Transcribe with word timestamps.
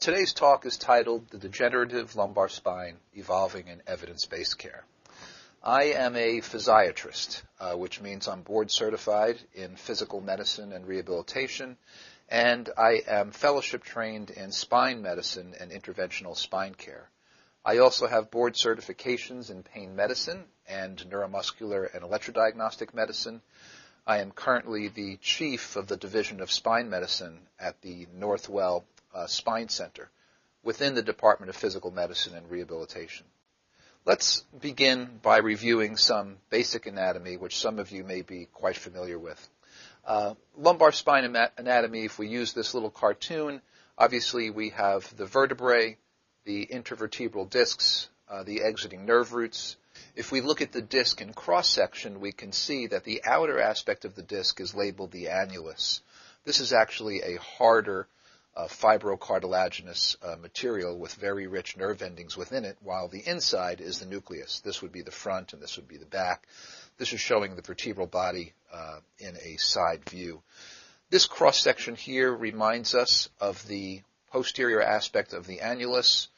Today's 0.00 0.32
talk 0.32 0.64
is 0.64 0.78
titled 0.78 1.28
The 1.28 1.36
Degenerative 1.36 2.16
Lumbar 2.16 2.48
Spine 2.48 2.96
Evolving 3.12 3.68
in 3.68 3.82
Evidence-Based 3.86 4.56
Care. 4.56 4.82
I 5.62 5.92
am 5.92 6.16
a 6.16 6.40
physiatrist, 6.40 7.42
uh, 7.60 7.74
which 7.74 8.00
means 8.00 8.26
I'm 8.26 8.40
board 8.40 8.70
certified 8.70 9.38
in 9.52 9.76
physical 9.76 10.22
medicine 10.22 10.72
and 10.72 10.86
rehabilitation, 10.86 11.76
and 12.30 12.70
I 12.78 13.02
am 13.06 13.30
fellowship 13.30 13.84
trained 13.84 14.30
in 14.30 14.52
spine 14.52 15.02
medicine 15.02 15.54
and 15.60 15.70
interventional 15.70 16.34
spine 16.34 16.74
care. 16.74 17.10
I 17.62 17.76
also 17.76 18.06
have 18.06 18.30
board 18.30 18.54
certifications 18.54 19.50
in 19.50 19.62
pain 19.62 19.96
medicine 19.96 20.44
and 20.66 20.96
neuromuscular 21.10 21.94
and 21.94 22.02
electrodiagnostic 22.02 22.94
medicine. 22.94 23.42
I 24.06 24.20
am 24.20 24.30
currently 24.30 24.88
the 24.88 25.18
chief 25.18 25.76
of 25.76 25.88
the 25.88 25.98
Division 25.98 26.40
of 26.40 26.50
Spine 26.50 26.88
Medicine 26.88 27.40
at 27.58 27.82
the 27.82 28.06
Northwell 28.18 28.84
uh, 29.14 29.26
Spine 29.26 29.68
Center 29.68 30.10
within 30.62 30.94
the 30.94 31.02
Department 31.02 31.50
of 31.50 31.56
Physical 31.56 31.90
Medicine 31.90 32.34
and 32.34 32.50
Rehabilitation. 32.50 33.26
Let's 34.06 34.40
begin 34.58 35.20
by 35.22 35.38
reviewing 35.38 35.96
some 35.96 36.38
basic 36.48 36.86
anatomy, 36.86 37.36
which 37.36 37.58
some 37.58 37.78
of 37.78 37.90
you 37.90 38.02
may 38.02 38.22
be 38.22 38.48
quite 38.52 38.76
familiar 38.76 39.18
with. 39.18 39.48
Uh, 40.06 40.34
lumbar 40.56 40.92
spine 40.92 41.36
anatomy, 41.58 42.04
if 42.04 42.18
we 42.18 42.28
use 42.28 42.52
this 42.52 42.72
little 42.72 42.90
cartoon, 42.90 43.60
obviously 43.98 44.50
we 44.50 44.70
have 44.70 45.14
the 45.16 45.26
vertebrae, 45.26 45.98
the 46.44 46.66
intervertebral 46.66 47.50
discs, 47.50 48.08
uh, 48.28 48.42
the 48.42 48.62
exiting 48.62 49.04
nerve 49.04 49.34
roots. 49.34 49.76
If 50.16 50.32
we 50.32 50.40
look 50.40 50.62
at 50.62 50.72
the 50.72 50.82
disc 50.82 51.20
in 51.20 51.34
cross 51.34 51.68
section, 51.68 52.20
we 52.20 52.32
can 52.32 52.52
see 52.52 52.86
that 52.86 53.04
the 53.04 53.22
outer 53.24 53.60
aspect 53.60 54.04
of 54.06 54.14
the 54.14 54.22
disc 54.22 54.60
is 54.60 54.74
labeled 54.74 55.12
the 55.12 55.26
annulus. 55.26 56.00
This 56.44 56.60
is 56.60 56.72
actually 56.72 57.20
a 57.22 57.38
harder 57.38 58.08
uh, 58.56 58.66
fibrocartilaginous 58.66 60.16
uh, 60.22 60.36
material 60.36 60.98
with 60.98 61.14
very 61.14 61.46
rich 61.46 61.76
nerve 61.76 62.02
endings 62.02 62.36
within 62.36 62.64
it, 62.64 62.76
while 62.82 63.08
the 63.08 63.26
inside 63.26 63.80
is 63.80 64.00
the 64.00 64.06
nucleus. 64.06 64.60
This 64.60 64.82
would 64.82 64.92
be 64.92 65.02
the 65.02 65.10
front 65.10 65.52
and 65.52 65.62
this 65.62 65.76
would 65.76 65.88
be 65.88 65.96
the 65.96 66.06
back. 66.06 66.46
This 66.98 67.12
is 67.12 67.20
showing 67.20 67.54
the 67.54 67.62
vertebral 67.62 68.06
body 68.06 68.52
uh, 68.72 69.00
in 69.18 69.36
a 69.36 69.56
side 69.56 70.04
view. 70.08 70.42
This 71.10 71.26
cross 71.26 71.60
section 71.60 71.94
here 71.94 72.32
reminds 72.32 72.94
us 72.94 73.28
of 73.40 73.66
the 73.66 74.02
posterior 74.30 74.82
aspect 74.82 75.32
of 75.32 75.46
the 75.46 75.58
annulus, 75.58 76.28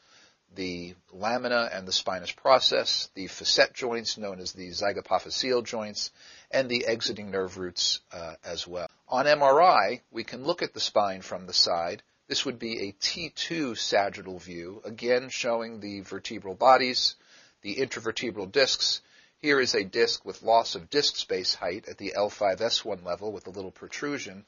the 0.55 0.95
lamina 1.11 1.69
and 1.71 1.87
the 1.87 1.91
spinous 1.91 2.31
process, 2.31 3.09
the 3.15 3.27
facet 3.27 3.73
joints 3.73 4.17
known 4.17 4.39
as 4.39 4.53
the 4.53 4.69
zygapophyseal 4.69 5.63
joints, 5.63 6.11
and 6.51 6.69
the 6.69 6.85
exiting 6.85 7.31
nerve 7.31 7.57
roots 7.57 7.99
uh, 8.11 8.35
as 8.43 8.67
well. 8.67 8.87
On 9.07 9.25
MRI, 9.25 10.01
we 10.11 10.23
can 10.23 10.43
look 10.43 10.61
at 10.61 10.73
the 10.73 10.79
spine 10.79 11.21
from 11.21 11.45
the 11.45 11.53
side. 11.53 12.01
This 12.27 12.45
would 12.45 12.57
be 12.57 12.87
a 12.87 12.93
T2 12.93 13.77
sagittal 13.77 14.39
view, 14.39 14.81
again 14.85 15.29
showing 15.29 15.79
the 15.79 15.99
vertebral 16.01 16.55
bodies, 16.55 17.15
the 17.61 17.75
intervertebral 17.75 18.49
discs. 18.49 19.01
Here 19.39 19.59
is 19.59 19.75
a 19.75 19.83
disc 19.83 20.23
with 20.23 20.41
loss 20.41 20.75
of 20.75 20.89
disc 20.89 21.17
space 21.17 21.53
height 21.53 21.89
at 21.89 21.97
the 21.97 22.13
L5S1 22.15 23.03
level 23.03 23.33
with 23.33 23.47
a 23.47 23.49
little 23.49 23.71
protrusion, 23.71 24.45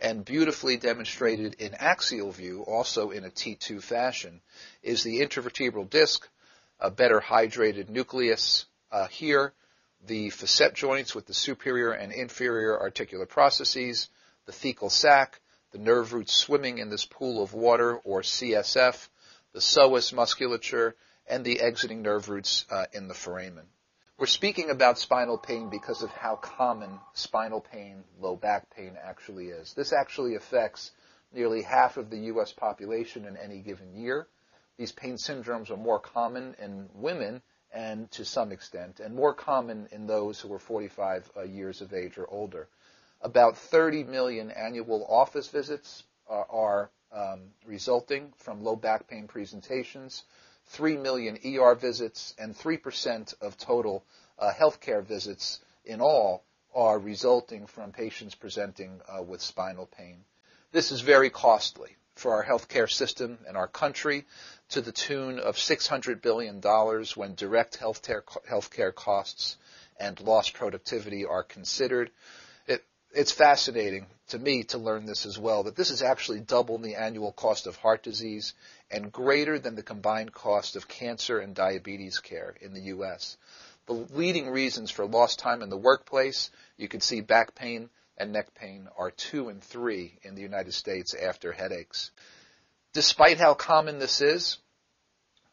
and 0.00 0.24
beautifully 0.24 0.78
demonstrated 0.78 1.54
in 1.58 1.74
axial 1.74 2.32
view, 2.32 2.62
also 2.62 3.10
in 3.10 3.24
a 3.24 3.30
T2 3.30 3.82
fashion, 3.82 4.40
is 4.82 5.02
the 5.02 5.20
intervertebral 5.20 5.90
disc, 5.90 6.26
a 6.80 6.90
better 6.90 7.20
hydrated 7.20 7.90
nucleus 7.90 8.64
uh, 8.90 9.06
here, 9.08 9.52
the 10.06 10.30
facet 10.30 10.72
joints 10.72 11.14
with 11.14 11.26
the 11.26 11.34
superior 11.34 11.92
and 11.92 12.10
inferior 12.10 12.80
articular 12.80 13.26
processes, 13.26 14.08
the 14.46 14.52
thecal 14.52 14.90
sac, 14.90 15.40
the 15.78 15.84
nerve 15.84 16.12
roots 16.12 16.34
swimming 16.34 16.78
in 16.78 16.90
this 16.90 17.04
pool 17.04 17.42
of 17.42 17.54
water 17.54 17.96
or 17.98 18.22
CSF, 18.22 19.08
the 19.52 19.60
psoas 19.60 20.12
musculature, 20.12 20.96
and 21.28 21.44
the 21.44 21.60
exiting 21.60 22.02
nerve 22.02 22.28
roots 22.28 22.64
uh, 22.70 22.86
in 22.92 23.06
the 23.06 23.14
foramen. 23.14 23.66
We're 24.18 24.26
speaking 24.26 24.70
about 24.70 24.98
spinal 24.98 25.38
pain 25.38 25.70
because 25.70 26.02
of 26.02 26.10
how 26.10 26.34
common 26.36 26.98
spinal 27.12 27.60
pain, 27.60 28.02
low 28.20 28.34
back 28.34 28.70
pain 28.74 28.96
actually 29.00 29.46
is. 29.46 29.74
This 29.74 29.92
actually 29.92 30.34
affects 30.34 30.90
nearly 31.32 31.62
half 31.62 31.96
of 31.96 32.10
the 32.10 32.18
U.S. 32.32 32.52
population 32.52 33.24
in 33.24 33.36
any 33.36 33.60
given 33.60 33.94
year. 33.94 34.26
These 34.78 34.92
pain 34.92 35.14
syndromes 35.14 35.70
are 35.70 35.76
more 35.76 36.00
common 36.00 36.56
in 36.60 36.88
women 36.94 37.42
and 37.72 38.10
to 38.12 38.24
some 38.24 38.50
extent, 38.50 38.98
and 38.98 39.14
more 39.14 39.34
common 39.34 39.88
in 39.92 40.06
those 40.06 40.40
who 40.40 40.52
are 40.52 40.58
45 40.58 41.30
uh, 41.36 41.42
years 41.42 41.82
of 41.82 41.92
age 41.92 42.18
or 42.18 42.26
older. 42.28 42.68
About 43.20 43.56
30 43.56 44.04
million 44.04 44.50
annual 44.50 45.04
office 45.08 45.48
visits 45.48 46.04
are 46.28 46.90
um, 47.12 47.40
resulting 47.66 48.32
from 48.36 48.62
low 48.62 48.76
back 48.76 49.08
pain 49.08 49.26
presentations. 49.26 50.24
3 50.66 50.98
million 50.98 51.38
ER 51.44 51.74
visits, 51.74 52.34
and 52.38 52.56
3% 52.56 53.34
of 53.40 53.56
total 53.56 54.04
uh, 54.38 54.52
healthcare 54.52 55.02
visits 55.02 55.60
in 55.84 56.00
all 56.00 56.44
are 56.74 56.98
resulting 56.98 57.66
from 57.66 57.90
patients 57.90 58.34
presenting 58.34 59.00
uh, 59.08 59.22
with 59.22 59.40
spinal 59.40 59.86
pain. 59.86 60.24
This 60.70 60.92
is 60.92 61.00
very 61.00 61.30
costly 61.30 61.96
for 62.14 62.34
our 62.34 62.44
healthcare 62.44 62.90
system 62.90 63.38
and 63.46 63.56
our 63.56 63.66
country 63.66 64.26
to 64.68 64.82
the 64.82 64.92
tune 64.92 65.38
of 65.38 65.56
$600 65.56 66.20
billion 66.20 66.60
when 66.60 67.34
direct 67.34 67.78
healthcare 67.78 68.94
costs 68.94 69.56
and 69.98 70.20
lost 70.20 70.52
productivity 70.52 71.24
are 71.24 71.42
considered 71.42 72.10
it's 73.12 73.32
fascinating 73.32 74.06
to 74.28 74.38
me 74.38 74.64
to 74.64 74.78
learn 74.78 75.06
this 75.06 75.24
as 75.24 75.38
well, 75.38 75.62
that 75.64 75.76
this 75.76 75.90
is 75.90 76.02
actually 76.02 76.40
double 76.40 76.78
the 76.78 76.96
annual 76.96 77.32
cost 77.32 77.66
of 77.66 77.76
heart 77.76 78.02
disease 78.02 78.54
and 78.90 79.10
greater 79.10 79.58
than 79.58 79.74
the 79.74 79.82
combined 79.82 80.32
cost 80.32 80.76
of 80.76 80.88
cancer 80.88 81.38
and 81.38 81.54
diabetes 81.54 82.18
care 82.18 82.54
in 82.60 82.74
the 82.74 82.82
U.S. 82.82 83.36
The 83.86 83.94
leading 83.94 84.50
reasons 84.50 84.90
for 84.90 85.06
lost 85.06 85.38
time 85.38 85.62
in 85.62 85.70
the 85.70 85.76
workplace, 85.76 86.50
you 86.76 86.88
can 86.88 87.00
see 87.00 87.20
back 87.20 87.54
pain 87.54 87.88
and 88.18 88.32
neck 88.32 88.54
pain 88.54 88.88
are 88.98 89.10
two 89.10 89.48
and 89.48 89.62
three 89.62 90.18
in 90.22 90.34
the 90.34 90.42
United 90.42 90.74
States 90.74 91.14
after 91.14 91.52
headaches. 91.52 92.10
Despite 92.92 93.38
how 93.38 93.54
common 93.54 93.98
this 93.98 94.20
is, 94.20 94.58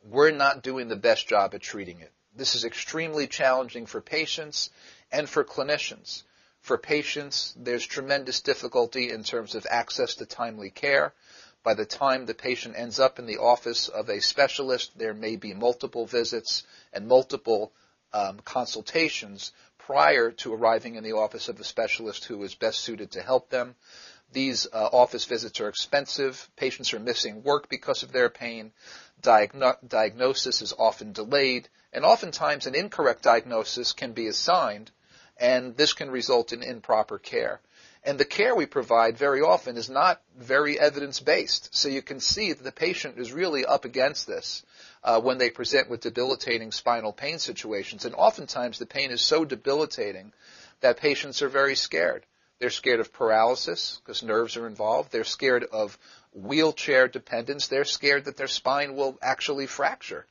we're 0.03 0.31
not 0.31 0.63
doing 0.63 0.87
the 0.87 0.95
best 0.95 1.27
job 1.27 1.53
at 1.53 1.61
treating 1.61 2.01
it. 2.01 2.11
This 2.35 2.55
is 2.55 2.65
extremely 2.65 3.27
challenging 3.27 3.85
for 3.85 4.01
patients 4.01 4.69
and 5.11 5.29
for 5.29 5.43
clinicians. 5.43 6.23
For 6.65 6.79
patients, 6.79 7.53
there's 7.55 7.85
tremendous 7.85 8.41
difficulty 8.41 9.11
in 9.11 9.23
terms 9.23 9.53
of 9.53 9.67
access 9.69 10.15
to 10.15 10.25
timely 10.25 10.71
care. 10.71 11.13
By 11.61 11.75
the 11.75 11.85
time 11.85 12.25
the 12.25 12.33
patient 12.33 12.73
ends 12.75 12.99
up 12.99 13.19
in 13.19 13.27
the 13.27 13.37
office 13.37 13.87
of 13.87 14.09
a 14.09 14.19
specialist, 14.19 14.97
there 14.97 15.13
may 15.13 15.35
be 15.35 15.53
multiple 15.53 16.07
visits 16.07 16.63
and 16.91 17.07
multiple 17.07 17.71
um, 18.13 18.39
consultations 18.39 19.53
prior 19.77 20.31
to 20.31 20.55
arriving 20.55 20.95
in 20.95 21.03
the 21.03 21.11
office 21.11 21.49
of 21.49 21.59
a 21.59 21.63
specialist 21.63 22.25
who 22.25 22.41
is 22.41 22.55
best 22.55 22.79
suited 22.79 23.11
to 23.11 23.21
help 23.21 23.51
them. 23.51 23.75
These 24.31 24.65
uh, 24.73 24.89
office 24.91 25.25
visits 25.25 25.59
are 25.59 25.69
expensive. 25.69 26.49
Patients 26.55 26.95
are 26.95 26.99
missing 26.99 27.43
work 27.43 27.69
because 27.69 28.01
of 28.01 28.11
their 28.11 28.31
pain. 28.31 28.73
Diagno- 29.21 29.77
diagnosis 29.87 30.63
is 30.63 30.73
often 30.79 31.11
delayed, 31.11 31.69
and 31.93 32.03
oftentimes 32.03 32.65
an 32.65 32.73
incorrect 32.73 33.21
diagnosis 33.21 33.93
can 33.93 34.13
be 34.13 34.25
assigned 34.25 34.89
and 35.37 35.75
this 35.75 35.93
can 35.93 36.09
result 36.09 36.53
in 36.53 36.63
improper 36.63 37.17
care. 37.17 37.59
And 38.03 38.19
the 38.19 38.25
care 38.25 38.53
we 38.55 38.67
provide 38.67 39.17
very 39.17 39.41
often 39.41 39.77
is 39.77 39.89
not 39.89 40.21
very 40.37 40.79
evidence 40.79 41.19
based. 41.19 41.75
So 41.75 41.89
you 41.89 42.03
can 42.03 42.19
see 42.19 42.53
that 42.53 42.63
the 42.63 42.71
patient 42.71 43.17
is 43.17 43.33
really 43.33 43.65
up 43.65 43.83
against 43.83 44.27
this 44.27 44.63
uh, 45.03 45.19
when 45.19 45.39
they 45.39 45.49
present 45.49 45.89
with 45.89 46.01
debilitating 46.01 46.71
spinal 46.71 47.11
pain 47.11 47.39
situations. 47.39 48.05
And 48.05 48.13
oftentimes 48.13 48.77
the 48.77 48.85
pain 48.85 49.09
is 49.09 49.21
so 49.21 49.43
debilitating 49.43 50.33
that 50.81 50.97
patients 50.97 51.41
are 51.41 51.49
very 51.49 51.75
scared. 51.75 52.25
They're 52.59 52.69
scared 52.69 52.99
of 52.99 53.11
paralysis 53.11 53.99
because 54.03 54.23
nerves 54.23 54.55
are 54.55 54.67
involved. 54.67 55.11
They're 55.11 55.23
scared 55.23 55.63
of 55.63 55.97
wheelchair 56.31 57.07
dependence. 57.07 57.67
They're 57.67 57.85
scared 57.85 58.25
that 58.25 58.37
their 58.37 58.47
spine 58.47 58.95
will 58.95 59.17
actually 59.21 59.65
fracture. 59.65 60.25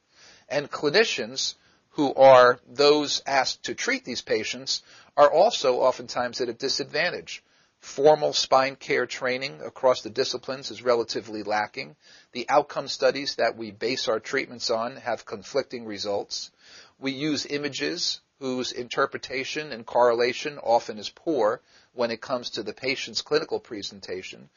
And 0.48 0.70
clinicians 0.70 1.54
who 1.94 2.12
are 2.14 2.58
those 2.68 3.22
asked 3.24 3.64
to 3.64 3.74
treat 3.74 4.04
these 4.04 4.22
patients 4.22 4.82
are 5.16 5.30
also 5.30 5.76
oftentimes 5.80 6.40
at 6.40 6.48
a 6.48 6.52
disadvantage. 6.52 7.42
Formal 7.78 8.32
spine 8.32 8.76
care 8.76 9.06
training 9.06 9.60
across 9.64 10.02
the 10.02 10.10
disciplines 10.10 10.70
is 10.70 10.82
relatively 10.82 11.42
lacking. 11.42 11.94
The 12.32 12.46
outcome 12.48 12.88
studies 12.88 13.36
that 13.36 13.56
we 13.56 13.70
base 13.70 14.08
our 14.08 14.18
treatments 14.18 14.70
on 14.70 14.96
have 14.96 15.24
conflicting 15.24 15.84
results. 15.84 16.50
We 16.98 17.12
use 17.12 17.46
images 17.46 18.20
whose 18.40 18.72
interpretation 18.72 19.70
and 19.70 19.86
correlation 19.86 20.58
often 20.58 20.98
is 20.98 21.10
poor 21.10 21.60
when 21.92 22.10
it 22.10 22.20
comes 22.20 22.50
to 22.50 22.64
the 22.64 22.72
patient's 22.72 23.22
clinical 23.22 23.60
presentation. 23.60 24.48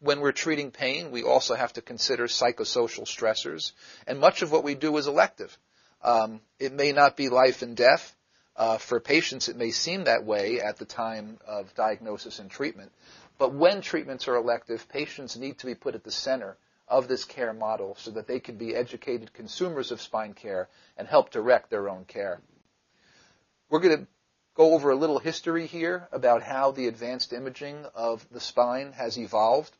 When 0.00 0.18
we're 0.18 0.32
treating 0.32 0.72
pain, 0.72 1.12
we 1.12 1.22
also 1.22 1.54
have 1.54 1.74
to 1.74 1.82
consider 1.82 2.26
psychosocial 2.26 3.04
stressors, 3.04 3.70
and 4.08 4.18
much 4.18 4.42
of 4.42 4.50
what 4.50 4.64
we 4.64 4.74
do 4.74 4.96
is 4.96 5.06
elective. 5.06 5.56
Um, 6.02 6.40
it 6.58 6.72
may 6.72 6.92
not 6.92 7.16
be 7.16 7.28
life 7.28 7.62
and 7.62 7.76
death. 7.76 8.14
Uh, 8.54 8.76
for 8.76 9.00
patients, 9.00 9.48
it 9.48 9.56
may 9.56 9.70
seem 9.70 10.04
that 10.04 10.24
way 10.24 10.60
at 10.60 10.76
the 10.76 10.84
time 10.84 11.38
of 11.46 11.74
diagnosis 11.74 12.38
and 12.38 12.50
treatment. 12.50 12.92
But 13.38 13.54
when 13.54 13.80
treatments 13.80 14.28
are 14.28 14.36
elective, 14.36 14.88
patients 14.88 15.36
need 15.36 15.58
to 15.58 15.66
be 15.66 15.74
put 15.74 15.94
at 15.94 16.04
the 16.04 16.10
center 16.10 16.56
of 16.86 17.08
this 17.08 17.24
care 17.24 17.54
model 17.54 17.96
so 17.98 18.10
that 18.10 18.26
they 18.26 18.40
can 18.40 18.56
be 18.56 18.74
educated 18.74 19.32
consumers 19.32 19.90
of 19.90 20.02
spine 20.02 20.34
care 20.34 20.68
and 20.98 21.08
help 21.08 21.30
direct 21.30 21.70
their 21.70 21.88
own 21.88 22.04
care. 22.04 22.40
We're 23.70 23.80
going 23.80 23.98
to 23.98 24.06
go 24.54 24.74
over 24.74 24.90
a 24.90 24.96
little 24.96 25.18
history 25.18 25.66
here 25.66 26.08
about 26.12 26.42
how 26.42 26.72
the 26.72 26.88
advanced 26.88 27.32
imaging 27.32 27.86
of 27.94 28.26
the 28.30 28.40
spine 28.40 28.92
has 28.92 29.18
evolved. 29.18 29.74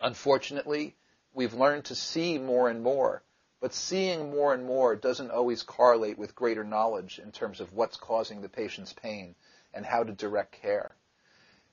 Unfortunately, 0.00 0.94
we've 1.32 1.54
learned 1.54 1.86
to 1.86 1.94
see 1.94 2.38
more 2.38 2.68
and 2.68 2.82
more, 2.82 3.22
but 3.60 3.74
seeing 3.74 4.30
more 4.30 4.54
and 4.54 4.64
more 4.64 4.94
doesn't 4.94 5.30
always 5.30 5.62
correlate 5.62 6.18
with 6.18 6.34
greater 6.34 6.64
knowledge 6.64 7.18
in 7.18 7.32
terms 7.32 7.60
of 7.60 7.72
what's 7.72 7.96
causing 7.96 8.40
the 8.40 8.48
patient's 8.48 8.92
pain 8.92 9.34
and 9.74 9.84
how 9.84 10.04
to 10.04 10.12
direct 10.12 10.52
care. 10.52 10.92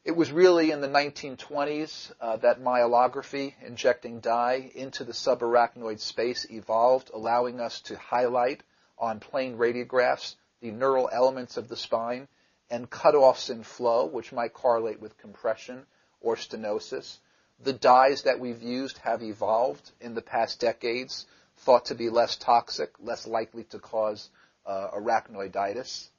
It 0.03 0.15
was 0.15 0.31
really 0.31 0.69
in 0.69 0.81
the 0.81 0.87
1920s 0.87 2.11
uh, 2.21 2.37
that 2.37 2.61
myelography, 2.61 3.55
injecting 3.65 4.19
dye 4.19 4.71
into 4.75 5.03
the 5.03 5.13
subarachnoid 5.13 5.99
space, 5.99 6.45
evolved, 6.51 7.09
allowing 7.11 7.59
us 7.59 7.81
to 7.81 7.97
highlight 7.97 8.61
on 8.99 9.19
plain 9.19 9.57
radiographs 9.57 10.35
the 10.61 10.71
neural 10.71 11.09
elements 11.11 11.57
of 11.57 11.67
the 11.67 11.75
spine 11.75 12.27
and 12.69 12.89
cutoffs 12.89 13.49
in 13.49 13.63
flow, 13.63 14.05
which 14.05 14.31
might 14.31 14.53
correlate 14.53 14.99
with 14.99 15.17
compression 15.17 15.85
or 16.21 16.35
stenosis. 16.35 17.17
The 17.63 17.73
dyes 17.73 18.23
that 18.23 18.39
we've 18.39 18.61
used 18.61 18.97
have 18.99 19.23
evolved 19.23 19.91
in 20.01 20.13
the 20.13 20.21
past 20.21 20.59
decades, 20.59 21.25
thought 21.57 21.85
to 21.85 21.95
be 21.95 22.09
less 22.09 22.35
toxic, 22.35 22.91
less 22.99 23.27
likely 23.27 23.63
to 23.65 23.79
cause 23.79 24.29
uh, 24.65 24.89
arachnoiditis. 24.95 26.09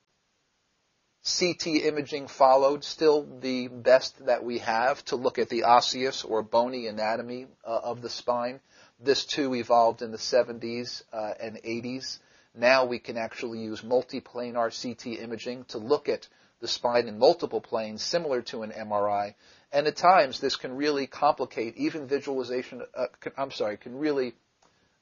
CT 1.38 1.66
imaging 1.66 2.28
followed, 2.28 2.84
still 2.84 3.26
the 3.40 3.66
best 3.66 4.26
that 4.26 4.44
we 4.44 4.58
have 4.58 5.04
to 5.06 5.16
look 5.16 5.38
at 5.38 5.48
the 5.48 5.64
osseous 5.64 6.22
or 6.24 6.40
bony 6.42 6.86
anatomy 6.86 7.48
uh, 7.64 7.80
of 7.82 8.00
the 8.00 8.08
spine. 8.08 8.60
This 9.00 9.24
too 9.24 9.54
evolved 9.54 10.02
in 10.02 10.12
the 10.12 10.18
70s 10.18 11.02
uh, 11.12 11.34
and 11.40 11.56
80s. 11.56 12.18
Now 12.54 12.84
we 12.84 13.00
can 13.00 13.16
actually 13.16 13.58
use 13.58 13.82
multiplanar 13.82 14.70
CT 14.70 15.18
imaging 15.20 15.64
to 15.64 15.78
look 15.78 16.08
at 16.08 16.28
the 16.60 16.68
spine 16.68 17.08
in 17.08 17.18
multiple 17.18 17.60
planes, 17.60 18.02
similar 18.02 18.40
to 18.42 18.62
an 18.62 18.70
MRI. 18.70 19.34
And 19.72 19.86
at 19.86 19.96
times, 19.96 20.40
this 20.40 20.56
can 20.56 20.76
really 20.76 21.06
complicate 21.06 21.76
even 21.76 22.06
visualization. 22.06 22.82
Uh, 22.94 23.06
can, 23.20 23.32
I'm 23.36 23.50
sorry, 23.50 23.76
can 23.76 23.98
really 23.98 24.34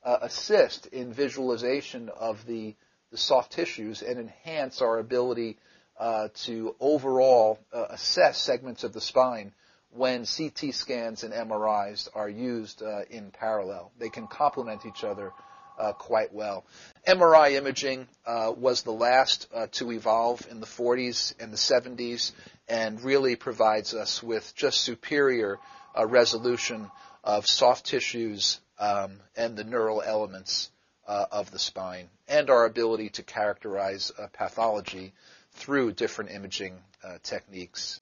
uh, 0.04 0.18
assist 0.22 0.86
in 0.86 1.12
visualization 1.12 2.10
of 2.10 2.44
the, 2.46 2.74
the 3.10 3.16
soft 3.16 3.52
tissues 3.52 4.02
and 4.02 4.18
enhance 4.18 4.82
our 4.82 4.98
ability 4.98 5.56
uh, 5.98 6.28
to 6.34 6.74
overall 6.80 7.58
uh, 7.72 7.86
assess 7.90 8.38
segments 8.38 8.84
of 8.84 8.92
the 8.92 9.00
spine 9.00 9.52
when 9.90 10.26
CT 10.26 10.74
scans 10.74 11.22
and 11.22 11.32
MRIs 11.32 12.08
are 12.14 12.28
used 12.28 12.82
uh, 12.82 13.02
in 13.10 13.30
parallel. 13.30 13.92
They 13.98 14.08
can 14.08 14.26
complement 14.26 14.84
each 14.86 15.04
other 15.04 15.32
uh, 15.78 15.92
quite 15.92 16.32
well. 16.34 16.64
MRI 17.06 17.52
imaging 17.52 18.08
uh, 18.26 18.52
was 18.56 18.82
the 18.82 18.92
last 18.92 19.48
to 19.72 19.92
evolve 19.92 20.46
in 20.50 20.60
the 20.60 20.66
40s 20.66 21.34
and 21.40 21.52
the 21.52 21.56
70s 21.56 22.32
and 22.68 23.02
really 23.02 23.36
provides 23.36 23.94
us 23.94 24.22
with 24.22 24.52
just 24.56 24.80
superior 24.80 25.58
resolution 25.96 26.90
of 27.22 27.46
soft 27.46 27.86
tissues 27.86 28.60
um, 28.78 29.20
and 29.36 29.56
the 29.56 29.64
neural 29.64 30.02
elements 30.02 30.70
of 31.06 31.50
the 31.50 31.58
spine 31.58 32.08
and 32.28 32.48
our 32.48 32.64
ability 32.64 33.10
to 33.10 33.22
characterize 33.22 34.10
pathology 34.32 35.12
through 35.52 35.92
different 35.92 36.30
imaging 36.30 36.78
uh, 37.02 37.18
techniques. 37.22 38.00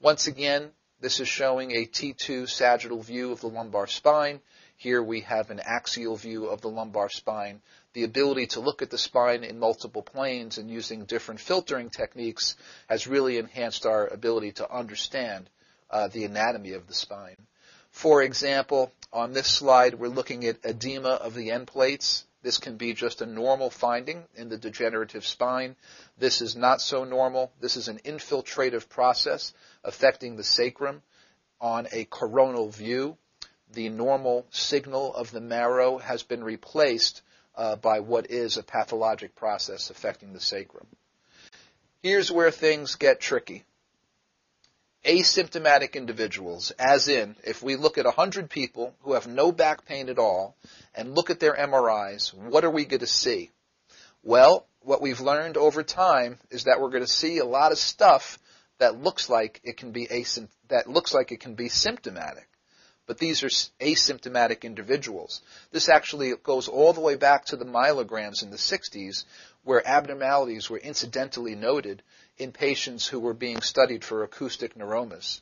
Once 0.00 0.26
again, 0.26 0.70
this 1.00 1.20
is 1.20 1.28
showing 1.28 1.72
a 1.72 1.86
T2 1.86 2.48
sagittal 2.48 3.02
view 3.02 3.32
of 3.32 3.40
the 3.40 3.48
lumbar 3.48 3.86
spine. 3.86 4.40
Here 4.76 5.02
we 5.02 5.20
have 5.22 5.50
an 5.50 5.60
axial 5.60 6.16
view 6.16 6.46
of 6.46 6.60
the 6.60 6.68
lumbar 6.68 7.08
spine. 7.10 7.62
The 7.92 8.04
ability 8.04 8.48
to 8.48 8.60
look 8.60 8.82
at 8.82 8.90
the 8.90 8.98
spine 8.98 9.44
in 9.44 9.58
multiple 9.58 10.02
planes 10.02 10.58
and 10.58 10.70
using 10.70 11.04
different 11.04 11.40
filtering 11.40 11.90
techniques 11.90 12.56
has 12.88 13.06
really 13.06 13.38
enhanced 13.38 13.86
our 13.86 14.06
ability 14.06 14.52
to 14.52 14.70
understand 14.70 15.50
uh, 15.90 16.08
the 16.08 16.24
anatomy 16.24 16.72
of 16.72 16.86
the 16.86 16.94
spine. 16.94 17.36
For 17.90 18.22
example, 18.22 18.92
on 19.14 19.32
this 19.32 19.46
slide, 19.46 19.94
we're 19.94 20.08
looking 20.08 20.44
at 20.44 20.58
edema 20.64 21.10
of 21.10 21.34
the 21.34 21.52
end 21.52 21.68
plates. 21.68 22.24
This 22.42 22.58
can 22.58 22.76
be 22.76 22.92
just 22.92 23.22
a 23.22 23.26
normal 23.26 23.70
finding 23.70 24.24
in 24.34 24.48
the 24.48 24.58
degenerative 24.58 25.24
spine. 25.24 25.76
This 26.18 26.42
is 26.42 26.56
not 26.56 26.80
so 26.80 27.04
normal. 27.04 27.52
This 27.60 27.76
is 27.76 27.86
an 27.86 28.00
infiltrative 28.04 28.88
process 28.88 29.54
affecting 29.84 30.36
the 30.36 30.44
sacrum 30.44 31.00
on 31.60 31.86
a 31.92 32.04
coronal 32.06 32.68
view. 32.68 33.16
The 33.72 33.88
normal 33.88 34.46
signal 34.50 35.14
of 35.14 35.30
the 35.30 35.40
marrow 35.40 35.98
has 35.98 36.24
been 36.24 36.42
replaced 36.42 37.22
uh, 37.54 37.76
by 37.76 38.00
what 38.00 38.30
is 38.30 38.56
a 38.56 38.64
pathologic 38.64 39.36
process 39.36 39.90
affecting 39.90 40.32
the 40.32 40.40
sacrum. 40.40 40.86
Here's 42.02 42.32
where 42.32 42.50
things 42.50 42.96
get 42.96 43.20
tricky. 43.20 43.64
Asymptomatic 45.04 45.94
individuals, 45.94 46.70
as 46.72 47.08
in, 47.08 47.36
if 47.44 47.62
we 47.62 47.76
look 47.76 47.98
at 47.98 48.06
100 48.06 48.48
people 48.48 48.94
who 49.02 49.12
have 49.12 49.26
no 49.26 49.52
back 49.52 49.84
pain 49.84 50.08
at 50.08 50.18
all 50.18 50.56
and 50.94 51.14
look 51.14 51.28
at 51.28 51.40
their 51.40 51.54
MRIs, 51.54 52.32
what 52.32 52.64
are 52.64 52.70
we 52.70 52.86
going 52.86 53.00
to 53.00 53.06
see? 53.06 53.50
Well, 54.22 54.66
what 54.80 55.02
we've 55.02 55.20
learned 55.20 55.58
over 55.58 55.82
time 55.82 56.38
is 56.50 56.64
that 56.64 56.80
we're 56.80 56.88
going 56.88 57.04
to 57.04 57.08
see 57.08 57.38
a 57.38 57.44
lot 57.44 57.72
of 57.72 57.78
stuff 57.78 58.38
that 58.78 59.02
looks 59.02 59.28
like 59.28 59.60
it 59.62 59.76
can 59.76 59.92
be 59.92 60.06
asympt- 60.06 60.48
that 60.68 60.88
looks 60.88 61.12
like 61.12 61.32
it 61.32 61.40
can 61.40 61.54
be 61.54 61.68
symptomatic. 61.68 62.48
But 63.06 63.18
these 63.18 63.42
are 63.42 63.48
asymptomatic 63.84 64.62
individuals. 64.62 65.42
This 65.70 65.90
actually 65.90 66.32
goes 66.42 66.68
all 66.68 66.94
the 66.94 67.02
way 67.02 67.16
back 67.16 67.44
to 67.46 67.56
the 67.56 67.66
myelograms 67.66 68.42
in 68.42 68.50
the 68.50 68.56
60s, 68.56 69.24
where 69.62 69.86
abnormalities 69.86 70.70
were 70.70 70.78
incidentally 70.78 71.54
noted 71.54 72.02
in 72.36 72.52
patients 72.52 73.06
who 73.06 73.20
were 73.20 73.34
being 73.34 73.60
studied 73.60 74.04
for 74.04 74.22
acoustic 74.22 74.74
neuromas. 74.76 75.40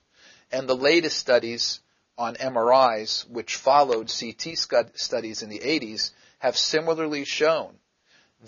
And 0.51 0.69
the 0.69 0.77
latest 0.77 1.19
studies 1.19 1.81
on 2.19 2.35
MRIs, 2.35 3.29
which 3.29 3.57
followed 3.57 4.13
CT 4.13 4.59
studies 4.95 5.43
in 5.43 5.49
the 5.49 5.61
80s, 5.61 6.13
have 6.39 6.57
similarly 6.57 7.25
shown 7.25 7.79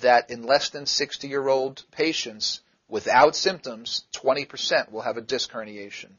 that 0.00 0.30
in 0.30 0.42
less 0.42 0.70
than 0.70 0.86
60 0.86 1.28
year 1.28 1.48
old 1.48 1.84
patients 1.90 2.60
without 2.88 3.34
symptoms, 3.34 4.04
20% 4.12 4.90
will 4.90 5.02
have 5.02 5.16
a 5.16 5.22
disc 5.22 5.50
herniation. 5.50 6.10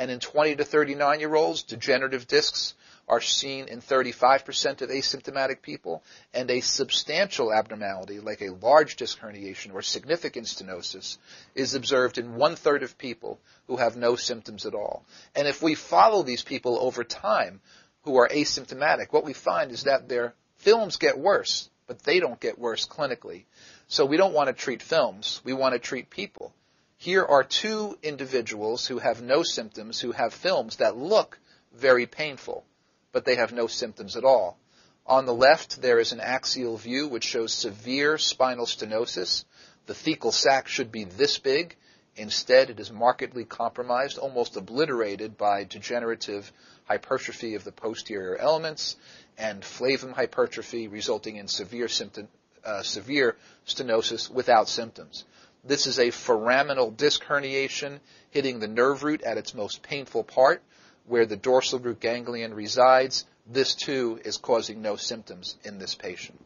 And 0.00 0.10
in 0.10 0.18
20 0.18 0.56
to 0.56 0.64
39 0.64 1.20
year 1.20 1.34
olds, 1.34 1.62
degenerative 1.62 2.26
discs 2.26 2.72
are 3.06 3.20
seen 3.20 3.68
in 3.68 3.82
35% 3.82 4.80
of 4.80 4.88
asymptomatic 4.88 5.60
people, 5.60 6.02
and 6.32 6.50
a 6.50 6.60
substantial 6.60 7.52
abnormality, 7.52 8.18
like 8.18 8.40
a 8.40 8.54
large 8.62 8.96
disc 8.96 9.18
herniation 9.20 9.74
or 9.74 9.82
significant 9.82 10.46
stenosis, 10.46 11.18
is 11.54 11.74
observed 11.74 12.16
in 12.16 12.36
one 12.36 12.56
third 12.56 12.82
of 12.82 12.96
people 12.96 13.38
who 13.66 13.76
have 13.76 13.94
no 13.94 14.16
symptoms 14.16 14.64
at 14.64 14.74
all. 14.74 15.04
And 15.34 15.46
if 15.46 15.60
we 15.60 15.74
follow 15.74 16.22
these 16.22 16.42
people 16.42 16.78
over 16.78 17.04
time 17.04 17.60
who 18.04 18.16
are 18.16 18.28
asymptomatic, 18.28 19.08
what 19.10 19.26
we 19.26 19.34
find 19.34 19.70
is 19.70 19.82
that 19.82 20.08
their 20.08 20.32
films 20.56 20.96
get 20.96 21.18
worse, 21.18 21.68
but 21.86 22.04
they 22.04 22.20
don't 22.20 22.40
get 22.40 22.58
worse 22.58 22.86
clinically. 22.86 23.44
So 23.88 24.06
we 24.06 24.16
don't 24.16 24.32
want 24.32 24.46
to 24.46 24.54
treat 24.54 24.80
films, 24.80 25.42
we 25.44 25.52
want 25.52 25.74
to 25.74 25.78
treat 25.78 26.08
people. 26.08 26.54
Here 27.00 27.24
are 27.24 27.42
two 27.42 27.98
individuals 28.02 28.86
who 28.86 28.98
have 28.98 29.20
no 29.20 29.42
symptoms, 29.42 30.00
who 30.00 30.12
have 30.12 30.32
films 30.32 30.76
that 30.76 30.96
look 30.96 31.38
very 31.72 32.06
painful 32.06 32.64
but 33.12 33.24
they 33.24 33.36
have 33.36 33.52
no 33.52 33.66
symptoms 33.66 34.16
at 34.16 34.24
all. 34.24 34.58
On 35.06 35.26
the 35.26 35.34
left, 35.34 35.82
there 35.82 35.98
is 35.98 36.12
an 36.12 36.20
axial 36.20 36.76
view 36.76 37.08
which 37.08 37.24
shows 37.24 37.52
severe 37.52 38.18
spinal 38.18 38.66
stenosis. 38.66 39.44
The 39.86 39.94
thecal 39.94 40.32
sac 40.32 40.68
should 40.68 40.92
be 40.92 41.04
this 41.04 41.38
big. 41.38 41.76
Instead, 42.16 42.70
it 42.70 42.78
is 42.78 42.92
markedly 42.92 43.44
compromised, 43.44 44.18
almost 44.18 44.56
obliterated 44.56 45.36
by 45.36 45.64
degenerative 45.64 46.52
hypertrophy 46.84 47.54
of 47.54 47.64
the 47.64 47.72
posterior 47.72 48.36
elements 48.36 48.96
and 49.38 49.62
flavum 49.62 50.12
hypertrophy, 50.12 50.86
resulting 50.86 51.36
in 51.36 51.48
severe, 51.48 51.88
symptom, 51.88 52.28
uh, 52.64 52.82
severe 52.82 53.36
stenosis 53.66 54.30
without 54.30 54.68
symptoms. 54.68 55.24
This 55.62 55.86
is 55.86 55.98
a 55.98 56.08
foraminal 56.08 56.96
disc 56.96 57.22
herniation 57.24 58.00
hitting 58.30 58.58
the 58.58 58.68
nerve 58.68 59.02
root 59.02 59.22
at 59.22 59.36
its 59.36 59.54
most 59.54 59.82
painful 59.82 60.24
part, 60.24 60.62
where 61.06 61.26
the 61.26 61.36
dorsal 61.36 61.78
root 61.78 62.00
ganglion 62.00 62.54
resides, 62.54 63.26
this 63.46 63.74
too 63.74 64.20
is 64.24 64.38
causing 64.38 64.80
no 64.80 64.96
symptoms 64.96 65.56
in 65.62 65.78
this 65.78 65.94
patient. 65.94 66.42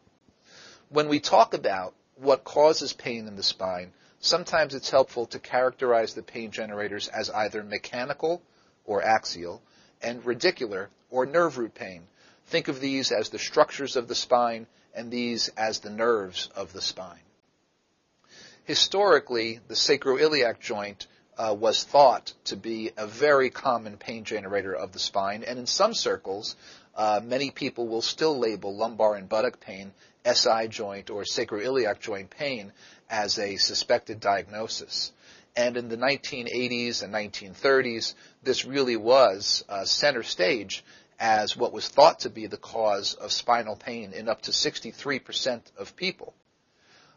When 0.89 1.07
we 1.07 1.19
talk 1.19 1.53
about 1.53 1.93
what 2.15 2.43
causes 2.43 2.93
pain 2.93 3.27
in 3.27 3.35
the 3.35 3.43
spine, 3.43 3.93
sometimes 4.19 4.75
it's 4.75 4.89
helpful 4.89 5.25
to 5.27 5.39
characterize 5.39 6.13
the 6.13 6.23
pain 6.23 6.51
generators 6.51 7.07
as 7.07 7.29
either 7.29 7.63
mechanical 7.63 8.41
or 8.85 9.01
axial 9.01 9.61
and 10.01 10.23
radicular 10.23 10.87
or 11.09 11.25
nerve 11.25 11.57
root 11.57 11.73
pain. 11.73 12.07
Think 12.47 12.67
of 12.67 12.79
these 12.79 13.11
as 13.11 13.29
the 13.29 13.39
structures 13.39 13.95
of 13.95 14.07
the 14.07 14.15
spine 14.15 14.67
and 14.93 15.09
these 15.09 15.49
as 15.57 15.79
the 15.79 15.89
nerves 15.89 16.49
of 16.55 16.73
the 16.73 16.81
spine. 16.81 17.24
Historically, 18.65 19.59
the 19.67 19.75
sacroiliac 19.75 20.59
joint 20.59 21.05
uh, 21.37 21.55
was 21.57 21.83
thought 21.83 22.33
to 22.45 22.55
be 22.55 22.91
a 22.97 23.05
very 23.05 23.51
common 23.51 23.95
pain 23.95 24.23
generator 24.23 24.73
of 24.73 24.91
the 24.91 24.97
spine, 24.97 25.43
and 25.43 25.59
in 25.59 25.67
some 25.67 25.93
circles, 25.93 26.55
uh, 26.95 27.21
many 27.23 27.51
people 27.51 27.87
will 27.87 28.01
still 28.01 28.39
label 28.39 28.75
lumbar 28.75 29.13
and 29.13 29.29
buttock 29.29 29.59
pain, 29.59 29.93
SI 30.25 30.67
joint 30.67 31.11
or 31.11 31.23
sacroiliac 31.23 31.99
joint 31.99 32.31
pain 32.31 32.71
as 33.07 33.37
a 33.37 33.57
suspected 33.57 34.19
diagnosis. 34.19 35.11
And 35.55 35.77
in 35.77 35.87
the 35.87 35.97
1980s 35.97 37.03
and 37.03 37.13
1930s, 37.13 38.15
this 38.41 38.65
really 38.65 38.97
was 38.97 39.63
uh, 39.69 39.85
center 39.85 40.23
stage 40.23 40.83
as 41.19 41.55
what 41.55 41.71
was 41.71 41.87
thought 41.87 42.21
to 42.21 42.31
be 42.31 42.47
the 42.47 42.57
cause 42.57 43.13
of 43.13 43.31
spinal 43.31 43.75
pain 43.75 44.11
in 44.11 44.27
up 44.27 44.41
to 44.41 44.51
63% 44.51 45.61
of 45.77 45.95
people. 45.95 46.33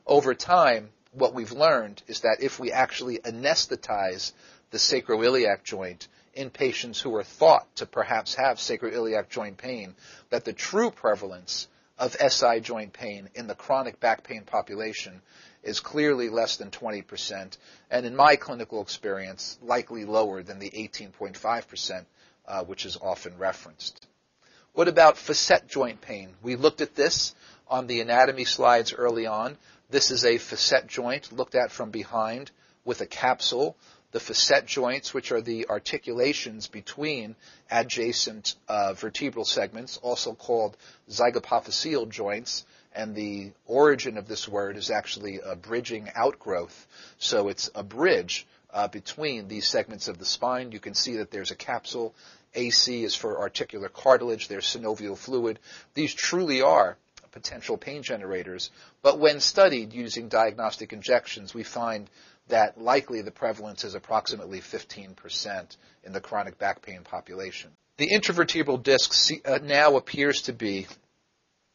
Over 0.06 0.34
time, 0.34 0.90
what 1.12 1.34
we've 1.34 1.52
learned 1.52 2.02
is 2.06 2.20
that 2.20 2.38
if 2.40 2.58
we 2.58 2.72
actually 2.72 3.18
anesthetize 3.18 4.32
the 4.70 4.78
sacroiliac 4.78 5.64
joint 5.64 6.08
in 6.34 6.50
patients 6.50 7.00
who 7.00 7.14
are 7.16 7.24
thought 7.24 7.66
to 7.76 7.86
perhaps 7.86 8.34
have 8.34 8.58
sacroiliac 8.58 9.28
joint 9.28 9.56
pain, 9.56 9.94
that 10.30 10.44
the 10.44 10.52
true 10.52 10.90
prevalence 10.90 11.66
of 11.98 12.14
SI 12.14 12.60
joint 12.60 12.92
pain 12.92 13.28
in 13.34 13.46
the 13.46 13.54
chronic 13.54 13.98
back 13.98 14.22
pain 14.22 14.42
population 14.44 15.20
is 15.62 15.80
clearly 15.80 16.28
less 16.28 16.56
than 16.56 16.70
20%, 16.70 17.56
and 17.90 18.06
in 18.06 18.14
my 18.14 18.36
clinical 18.36 18.80
experience, 18.80 19.58
likely 19.62 20.04
lower 20.04 20.42
than 20.42 20.60
the 20.60 20.70
18.5%, 20.70 22.04
uh, 22.46 22.64
which 22.64 22.86
is 22.86 22.96
often 23.02 23.36
referenced. 23.36 24.06
What 24.72 24.86
about 24.86 25.18
facet 25.18 25.66
joint 25.66 26.00
pain? 26.00 26.34
We 26.40 26.54
looked 26.54 26.80
at 26.80 26.94
this 26.94 27.34
on 27.66 27.88
the 27.88 28.00
anatomy 28.00 28.44
slides 28.44 28.92
early 28.92 29.26
on. 29.26 29.58
This 29.90 30.10
is 30.10 30.26
a 30.26 30.36
facet 30.36 30.86
joint 30.86 31.32
looked 31.32 31.54
at 31.54 31.72
from 31.72 31.90
behind 31.90 32.50
with 32.84 33.00
a 33.00 33.06
capsule. 33.06 33.74
The 34.12 34.20
facet 34.20 34.66
joints, 34.66 35.14
which 35.14 35.32
are 35.32 35.40
the 35.40 35.66
articulations 35.70 36.66
between 36.66 37.36
adjacent 37.70 38.54
uh, 38.68 38.92
vertebral 38.92 39.46
segments, 39.46 39.96
also 40.02 40.34
called 40.34 40.76
zygapophyseal 41.08 42.10
joints, 42.10 42.66
and 42.94 43.14
the 43.14 43.52
origin 43.64 44.18
of 44.18 44.28
this 44.28 44.46
word 44.46 44.76
is 44.76 44.90
actually 44.90 45.40
a 45.42 45.56
bridging 45.56 46.10
outgrowth. 46.14 46.86
So 47.18 47.48
it's 47.48 47.70
a 47.74 47.82
bridge 47.82 48.46
uh, 48.70 48.88
between 48.88 49.48
these 49.48 49.66
segments 49.66 50.06
of 50.06 50.18
the 50.18 50.26
spine. 50.26 50.70
You 50.70 50.80
can 50.80 50.92
see 50.92 51.16
that 51.16 51.30
there's 51.30 51.50
a 51.50 51.56
capsule. 51.56 52.14
AC 52.54 53.04
is 53.04 53.14
for 53.14 53.38
articular 53.38 53.88
cartilage. 53.88 54.48
There's 54.48 54.66
synovial 54.66 55.16
fluid. 55.16 55.58
These 55.94 56.12
truly 56.12 56.60
are 56.60 56.98
potential 57.30 57.76
pain 57.76 58.02
generators. 58.02 58.70
But 59.02 59.18
when 59.18 59.40
studied 59.40 59.92
using 59.92 60.28
diagnostic 60.28 60.92
injections, 60.92 61.54
we 61.54 61.62
find 61.62 62.08
that 62.48 62.80
likely 62.80 63.22
the 63.22 63.30
prevalence 63.30 63.84
is 63.84 63.94
approximately 63.94 64.60
15% 64.60 65.76
in 66.04 66.12
the 66.12 66.20
chronic 66.20 66.58
back 66.58 66.82
pain 66.82 67.02
population. 67.04 67.70
The 67.98 68.10
intervertebral 68.10 68.82
disc 68.82 69.32
uh, 69.44 69.58
now 69.62 69.96
appears 69.96 70.42
to 70.42 70.52
be 70.52 70.86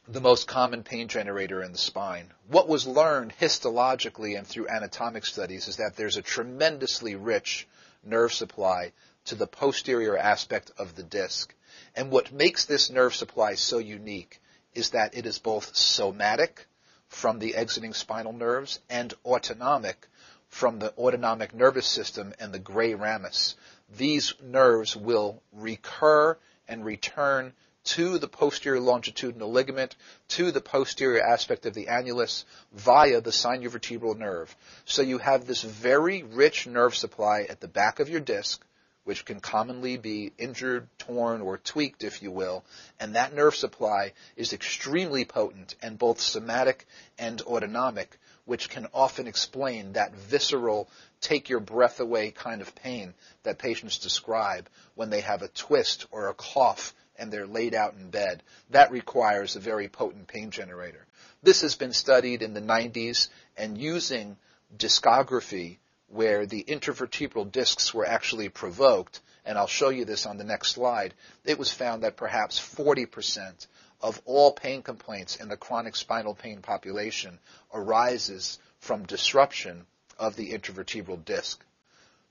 the 0.07 0.21
most 0.21 0.47
common 0.47 0.83
pain 0.83 1.07
generator 1.07 1.63
in 1.63 1.71
the 1.71 1.77
spine. 1.77 2.33
What 2.47 2.67
was 2.67 2.85
learned 2.85 3.33
histologically 3.39 4.37
and 4.37 4.45
through 4.45 4.67
anatomic 4.67 5.25
studies 5.25 5.67
is 5.67 5.77
that 5.77 5.95
there's 5.95 6.17
a 6.17 6.21
tremendously 6.21 7.15
rich 7.15 7.67
nerve 8.03 8.33
supply 8.33 8.91
to 9.25 9.35
the 9.35 9.47
posterior 9.47 10.17
aspect 10.17 10.71
of 10.77 10.95
the 10.95 11.03
disc. 11.03 11.53
And 11.95 12.11
what 12.11 12.33
makes 12.33 12.65
this 12.65 12.89
nerve 12.89 13.15
supply 13.15 13.55
so 13.55 13.77
unique 13.77 14.41
is 14.75 14.91
that 14.91 15.15
it 15.15 15.25
is 15.25 15.39
both 15.39 15.75
somatic 15.75 16.67
from 17.07 17.39
the 17.39 17.55
exiting 17.55 17.93
spinal 17.93 18.33
nerves 18.33 18.79
and 18.89 19.13
autonomic 19.25 20.07
from 20.49 20.79
the 20.79 20.93
autonomic 20.97 21.53
nervous 21.53 21.87
system 21.87 22.33
and 22.39 22.53
the 22.53 22.59
gray 22.59 22.93
ramus. 22.93 23.55
These 23.97 24.33
nerves 24.41 24.95
will 24.95 25.41
recur 25.51 26.37
and 26.67 26.85
return 26.85 27.53
to 27.83 28.17
the 28.17 28.27
posterior 28.27 28.79
longitudinal 28.79 29.51
ligament, 29.51 29.95
to 30.29 30.51
the 30.51 30.61
posterior 30.61 31.21
aspect 31.21 31.65
of 31.65 31.73
the 31.73 31.87
annulus 31.87 32.45
via 32.71 33.19
the 33.19 33.31
sinovertebral 33.31 34.17
nerve. 34.17 34.55
So 34.85 35.01
you 35.01 35.17
have 35.17 35.45
this 35.45 35.61
very 35.61 36.23
rich 36.23 36.65
nerve 36.65 36.95
supply 36.95 37.45
at 37.49 37.59
the 37.59 37.67
back 37.67 37.99
of 37.99 38.09
your 38.09 38.21
disc, 38.21 38.63
which 39.03 39.25
can 39.25 39.39
commonly 39.39 39.97
be 39.97 40.31
injured, 40.37 40.87
torn, 40.97 41.41
or 41.41 41.57
tweaked, 41.57 42.03
if 42.03 42.21
you 42.21 42.31
will, 42.31 42.63
and 42.99 43.15
that 43.15 43.33
nerve 43.33 43.55
supply 43.55 44.13
is 44.35 44.53
extremely 44.53 45.25
potent 45.25 45.75
and 45.81 45.97
both 45.97 46.21
somatic 46.21 46.85
and 47.17 47.41
autonomic, 47.41 48.17
which 48.45 48.69
can 48.69 48.87
often 48.93 49.27
explain 49.27 49.93
that 49.93 50.15
visceral, 50.15 50.89
take 51.21 51.49
your 51.49 51.59
breath 51.59 51.99
away 51.99 52.31
kind 52.31 52.61
of 52.61 52.75
pain 52.75 53.13
that 53.43 53.57
patients 53.57 53.97
describe 53.97 54.69
when 54.95 55.09
they 55.09 55.21
have 55.21 55.41
a 55.41 55.47
twist 55.49 56.05
or 56.11 56.29
a 56.29 56.33
cough 56.33 56.93
and 57.17 57.31
they're 57.31 57.47
laid 57.47 57.75
out 57.75 57.93
in 57.93 58.09
bed. 58.09 58.41
That 58.71 58.91
requires 58.91 59.55
a 59.55 59.59
very 59.59 59.87
potent 59.87 60.27
pain 60.27 60.51
generator. 60.51 61.05
This 61.41 61.61
has 61.61 61.75
been 61.75 61.93
studied 61.93 62.41
in 62.41 62.53
the 62.53 62.61
90s 62.61 63.27
and 63.57 63.77
using 63.77 64.37
discography 64.77 65.77
where 66.13 66.45
the 66.45 66.63
intervertebral 66.63 67.51
discs 67.51 67.93
were 67.93 68.05
actually 68.05 68.49
provoked, 68.49 69.19
and 69.45 69.57
I'll 69.57 69.67
show 69.67 69.89
you 69.89 70.05
this 70.05 70.25
on 70.25 70.37
the 70.37 70.43
next 70.43 70.73
slide, 70.73 71.13
it 71.43 71.57
was 71.57 71.71
found 71.71 72.03
that 72.03 72.17
perhaps 72.17 72.59
40% 72.59 73.67
of 74.01 74.21
all 74.25 74.51
pain 74.51 74.83
complaints 74.83 75.37
in 75.37 75.47
the 75.47 75.57
chronic 75.57 75.95
spinal 75.95 76.35
pain 76.35 76.61
population 76.61 77.39
arises 77.73 78.59
from 78.79 79.05
disruption 79.05 79.85
of 80.19 80.35
the 80.35 80.51
intervertebral 80.51 81.23
disc. 81.23 81.63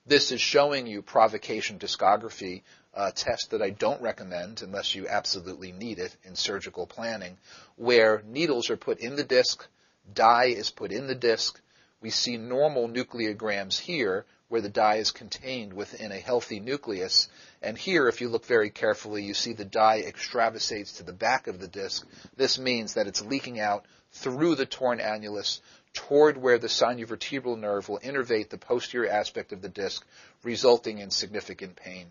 This 0.07 0.33
is 0.33 0.41
showing 0.41 0.87
you 0.87 1.01
provocation 1.01 1.79
discography 1.79 2.62
uh, 2.95 3.11
test 3.12 3.51
that 3.51 3.62
I 3.62 3.71
don't 3.71 4.03
recommend 4.03 4.61
unless 4.62 4.95
you 4.95 5.09
absolutely 5.09 5.73
need 5.73 5.99
it 5.99 6.15
in 6.25 6.37
surgical 6.37 6.87
planning, 6.87 7.39
where 7.77 8.23
needles 8.27 8.69
are 8.69 8.77
put 8.77 8.99
in 8.99 9.17
the 9.17 9.25
disc, 9.25 9.67
dye 10.12 10.47
is 10.47 10.71
put 10.71 10.93
in 10.93 11.07
the 11.07 11.15
disc. 11.15 11.61
We 12.02 12.11
see 12.11 12.37
normal 12.37 12.88
nucleograms 12.88 13.78
here 13.78 14.26
where 14.49 14.61
the 14.61 14.68
dye 14.68 14.97
is 14.97 15.12
contained 15.12 15.73
within 15.73 16.12
a 16.12 16.18
healthy 16.18 16.61
nucleus. 16.61 17.28
And 17.62 17.78
here, 17.78 18.09
if 18.09 18.21
you 18.21 18.28
look 18.28 18.44
very 18.44 18.68
carefully, 18.68 19.23
you 19.23 19.32
see 19.32 19.54
the 19.54 19.64
dye 19.64 20.02
extravasates 20.02 20.99
to 20.99 21.04
the 21.04 21.12
back 21.14 21.47
of 21.47 21.59
the 21.59 21.68
disc. 21.68 22.06
This 22.37 22.59
means 22.59 22.94
that 22.94 23.06
it's 23.06 23.25
leaking 23.25 23.61
out 23.61 23.87
through 24.11 24.56
the 24.56 24.66
torn 24.66 24.99
annulus 24.99 25.61
toward 25.94 26.37
where 26.37 26.59
the 26.59 26.68
sinovertebral 26.68 27.59
nerve 27.59 27.88
will 27.88 28.00
innervate 28.00 28.50
the 28.50 28.59
posterior 28.59 29.11
aspect 29.11 29.52
of 29.52 29.62
the 29.62 29.68
disc, 29.68 30.04
resulting 30.42 30.99
in 30.99 31.11
significant 31.11 31.76
pain. 31.76 32.09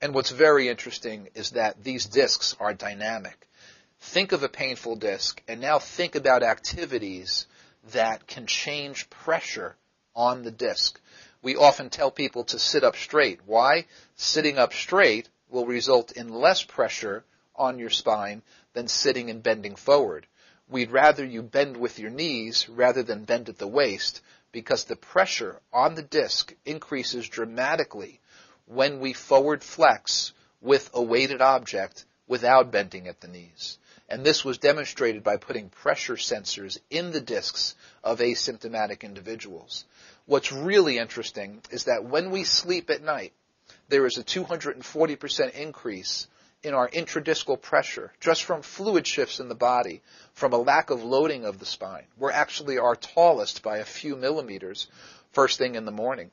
And 0.00 0.14
what's 0.14 0.30
very 0.30 0.68
interesting 0.68 1.28
is 1.34 1.52
that 1.52 1.82
these 1.84 2.06
discs 2.06 2.56
are 2.58 2.74
dynamic. 2.74 3.48
Think 4.00 4.32
of 4.32 4.42
a 4.42 4.48
painful 4.48 4.96
disc 4.96 5.40
and 5.46 5.60
now 5.60 5.78
think 5.78 6.16
about 6.16 6.42
activities 6.42 7.46
that 7.90 8.26
can 8.26 8.46
change 8.46 9.10
pressure 9.10 9.76
on 10.14 10.42
the 10.42 10.50
disc. 10.50 11.00
We 11.42 11.56
often 11.56 11.90
tell 11.90 12.10
people 12.10 12.44
to 12.44 12.58
sit 12.58 12.84
up 12.84 12.96
straight. 12.96 13.40
Why? 13.46 13.86
Sitting 14.16 14.58
up 14.58 14.72
straight 14.72 15.28
will 15.48 15.66
result 15.66 16.12
in 16.12 16.28
less 16.28 16.62
pressure 16.62 17.24
on 17.56 17.78
your 17.78 17.90
spine 17.90 18.42
than 18.72 18.88
sitting 18.88 19.28
and 19.30 19.42
bending 19.42 19.76
forward. 19.76 20.26
We'd 20.68 20.90
rather 20.90 21.24
you 21.24 21.42
bend 21.42 21.76
with 21.76 21.98
your 21.98 22.10
knees 22.10 22.68
rather 22.68 23.02
than 23.02 23.24
bend 23.24 23.48
at 23.48 23.58
the 23.58 23.66
waist 23.66 24.22
because 24.52 24.84
the 24.84 24.96
pressure 24.96 25.60
on 25.72 25.94
the 25.94 26.02
disc 26.02 26.54
increases 26.64 27.28
dramatically 27.28 28.20
when 28.66 29.00
we 29.00 29.12
forward 29.12 29.62
flex 29.62 30.32
with 30.60 30.88
a 30.94 31.02
weighted 31.02 31.42
object 31.42 32.04
without 32.26 32.70
bending 32.70 33.08
at 33.08 33.20
the 33.20 33.28
knees. 33.28 33.78
And 34.12 34.26
this 34.26 34.44
was 34.44 34.58
demonstrated 34.58 35.24
by 35.24 35.38
putting 35.38 35.70
pressure 35.70 36.16
sensors 36.16 36.78
in 36.90 37.12
the 37.12 37.20
discs 37.22 37.74
of 38.04 38.18
asymptomatic 38.18 39.04
individuals. 39.04 39.86
What's 40.26 40.52
really 40.52 40.98
interesting 40.98 41.62
is 41.70 41.84
that 41.84 42.04
when 42.04 42.30
we 42.30 42.44
sleep 42.44 42.90
at 42.90 43.02
night, 43.02 43.32
there 43.88 44.04
is 44.04 44.18
a 44.18 44.22
240% 44.22 45.54
increase 45.54 46.26
in 46.62 46.74
our 46.74 46.90
intradiscal 46.90 47.58
pressure 47.58 48.12
just 48.20 48.44
from 48.44 48.60
fluid 48.60 49.06
shifts 49.06 49.40
in 49.40 49.48
the 49.48 49.54
body, 49.54 50.02
from 50.34 50.52
a 50.52 50.58
lack 50.58 50.90
of 50.90 51.02
loading 51.02 51.46
of 51.46 51.58
the 51.58 51.64
spine. 51.64 52.04
We're 52.18 52.32
actually 52.32 52.76
our 52.76 52.96
tallest 52.96 53.62
by 53.62 53.78
a 53.78 53.84
few 53.86 54.14
millimeters 54.14 54.88
first 55.32 55.56
thing 55.56 55.74
in 55.74 55.86
the 55.86 55.90
morning. 55.90 56.30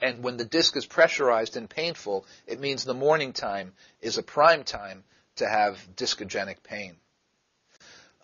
And 0.00 0.24
when 0.24 0.38
the 0.38 0.46
disc 0.46 0.74
is 0.74 0.86
pressurized 0.86 1.54
and 1.58 1.68
painful, 1.68 2.24
it 2.46 2.60
means 2.60 2.82
the 2.82 2.94
morning 2.94 3.34
time 3.34 3.74
is 4.00 4.16
a 4.16 4.22
prime 4.22 4.64
time 4.64 5.04
to 5.36 5.48
have 5.48 5.78
discogenic 5.96 6.62
pain. 6.62 6.96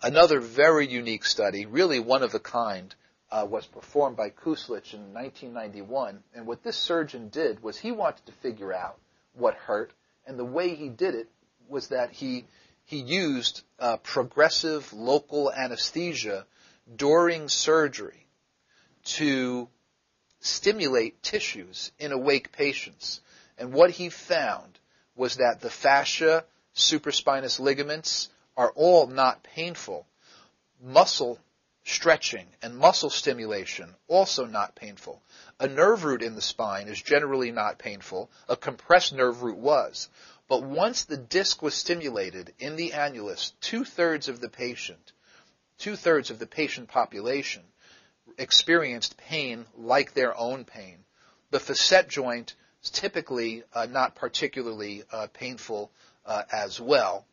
Another 0.01 0.39
very 0.39 0.87
unique 0.87 1.25
study, 1.25 1.65
really 1.65 1.99
one 1.99 2.23
of 2.23 2.33
a 2.33 2.39
kind, 2.39 2.93
uh, 3.31 3.45
was 3.49 3.65
performed 3.65 4.17
by 4.17 4.29
Kuslich 4.29 4.93
in 4.93 5.13
1991. 5.13 6.23
And 6.33 6.47
what 6.47 6.63
this 6.63 6.77
surgeon 6.77 7.29
did 7.29 7.61
was 7.61 7.77
he 7.77 7.91
wanted 7.91 8.25
to 8.25 8.31
figure 8.31 8.73
out 8.73 8.97
what 9.33 9.55
hurt, 9.55 9.91
and 10.25 10.39
the 10.39 10.45
way 10.45 10.75
he 10.75 10.89
did 10.89 11.15
it 11.15 11.29
was 11.67 11.89
that 11.89 12.11
he 12.11 12.45
he 12.85 12.97
used 12.97 13.61
uh, 13.77 13.97
progressive 13.97 14.91
local 14.93 15.51
anesthesia 15.51 16.47
during 16.95 17.47
surgery 17.47 18.25
to 19.03 19.67
stimulate 20.39 21.21
tissues 21.21 21.91
in 21.99 22.11
awake 22.11 22.51
patients. 22.51 23.21
And 23.59 23.73
what 23.73 23.91
he 23.91 24.09
found 24.09 24.79
was 25.15 25.35
that 25.35 25.61
the 25.61 25.69
fascia, 25.69 26.45
supraspinous 26.79 27.59
ligaments 27.59 28.29
are 28.57 28.71
all 28.75 29.07
not 29.07 29.43
painful. 29.43 30.07
Muscle 30.81 31.39
stretching 31.83 32.47
and 32.61 32.77
muscle 32.77 33.09
stimulation 33.09 33.95
also 34.07 34.45
not 34.45 34.75
painful. 34.75 35.21
A 35.59 35.67
nerve 35.67 36.03
root 36.03 36.21
in 36.21 36.35
the 36.35 36.41
spine 36.41 36.87
is 36.87 37.01
generally 37.01 37.51
not 37.51 37.79
painful. 37.79 38.29
A 38.47 38.55
compressed 38.55 39.13
nerve 39.13 39.41
root 39.41 39.57
was. 39.57 40.09
But 40.47 40.63
once 40.63 41.03
the 41.03 41.17
disc 41.17 41.61
was 41.61 41.75
stimulated 41.75 42.53
in 42.59 42.75
the 42.75 42.91
annulus, 42.91 43.53
two 43.61 43.85
thirds 43.85 44.27
of 44.29 44.39
the 44.39 44.49
patient, 44.49 45.11
two 45.77 45.95
thirds 45.95 46.29
of 46.29 46.39
the 46.39 46.47
patient 46.47 46.89
population 46.89 47.63
experienced 48.37 49.17
pain 49.17 49.65
like 49.75 50.13
their 50.13 50.37
own 50.37 50.65
pain. 50.65 51.05
The 51.51 51.59
facet 51.59 52.07
joint 52.07 52.55
is 52.83 52.89
typically 52.89 53.63
uh, 53.73 53.87
not 53.87 54.15
particularly 54.15 55.03
uh, 55.11 55.27
painful 55.33 55.91
uh, 56.29 56.43
as 56.51 56.79
well 56.79 57.25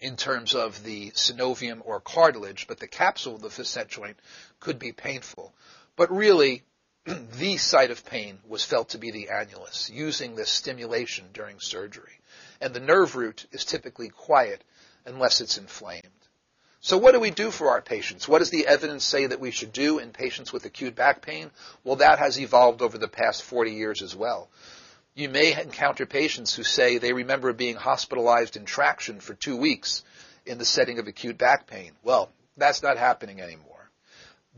in 0.00 0.16
terms 0.16 0.54
of 0.54 0.84
the 0.84 1.10
synovium 1.12 1.80
or 1.84 1.98
cartilage, 1.98 2.66
but 2.68 2.78
the 2.78 2.86
capsule 2.86 3.34
of 3.34 3.40
the 3.40 3.50
facet 3.50 3.88
joint 3.88 4.18
could 4.60 4.78
be 4.78 4.92
painful. 4.92 5.52
But 5.96 6.12
really, 6.12 6.62
the 7.04 7.56
site 7.56 7.90
of 7.90 8.04
pain 8.04 8.38
was 8.46 8.64
felt 8.64 8.90
to 8.90 8.98
be 8.98 9.10
the 9.10 9.28
annulus, 9.32 9.90
using 9.90 10.36
this 10.36 10.50
stimulation 10.50 11.24
during 11.32 11.58
surgery. 11.58 12.20
And 12.60 12.74
the 12.74 12.80
nerve 12.80 13.16
root 13.16 13.46
is 13.50 13.64
typically 13.64 14.10
quiet 14.10 14.62
unless 15.06 15.40
it's 15.40 15.56
inflamed. 15.56 16.02
So 16.80 16.98
what 16.98 17.12
do 17.12 17.20
we 17.20 17.30
do 17.30 17.50
for 17.50 17.70
our 17.70 17.80
patients? 17.80 18.28
What 18.28 18.38
does 18.40 18.50
the 18.50 18.66
evidence 18.66 19.04
say 19.04 19.26
that 19.26 19.40
we 19.40 19.50
should 19.50 19.72
do 19.72 19.98
in 19.98 20.10
patients 20.10 20.52
with 20.52 20.66
acute 20.66 20.94
back 20.94 21.22
pain? 21.22 21.50
Well, 21.82 21.96
that 21.96 22.18
has 22.18 22.38
evolved 22.38 22.82
over 22.82 22.98
the 22.98 23.08
past 23.08 23.42
40 23.42 23.72
years 23.72 24.02
as 24.02 24.14
well. 24.14 24.48
You 25.16 25.30
may 25.30 25.58
encounter 25.58 26.04
patients 26.04 26.54
who 26.54 26.62
say 26.62 26.98
they 26.98 27.14
remember 27.14 27.54
being 27.54 27.76
hospitalized 27.76 28.54
in 28.54 28.66
traction 28.66 29.18
for 29.20 29.32
two 29.32 29.56
weeks 29.56 30.04
in 30.44 30.58
the 30.58 30.66
setting 30.66 30.98
of 30.98 31.08
acute 31.08 31.38
back 31.38 31.66
pain. 31.66 31.92
Well, 32.02 32.30
that's 32.58 32.82
not 32.82 32.98
happening 32.98 33.40
anymore. 33.40 33.90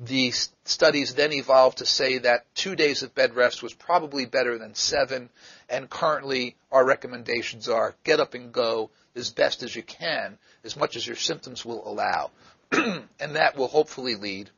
The 0.01 0.33
studies 0.65 1.15
then 1.15 1.33
evolved 1.33 1.79
to 1.79 1.87
say 1.87 2.19
that 2.19 2.53
two 2.57 2.75
days 2.75 3.05
of 3.05 3.15
bed 3.15 3.37
rest 3.37 3.63
was 3.63 3.73
probably 3.73 4.27
better 4.27 4.59
than 4.59 4.75
seven, 4.75 5.31
and 5.69 5.89
currently 5.89 6.57
our 6.73 6.85
recommendations 6.85 7.69
are 7.69 7.95
get 8.03 8.19
up 8.19 8.35
and 8.35 8.53
go 8.53 8.91
as 9.15 9.31
best 9.31 9.63
as 9.63 9.77
you 9.77 9.85
can 9.85 10.39
as 10.65 10.77
much 10.77 10.97
as 10.97 11.07
your 11.07 11.15
symptoms 11.15 11.65
will 11.65 11.87
allow. 11.89 12.33
and 12.73 13.37
that 13.37 13.57
will 13.57 13.69
hopefully 13.69 14.17
lead 14.17 14.51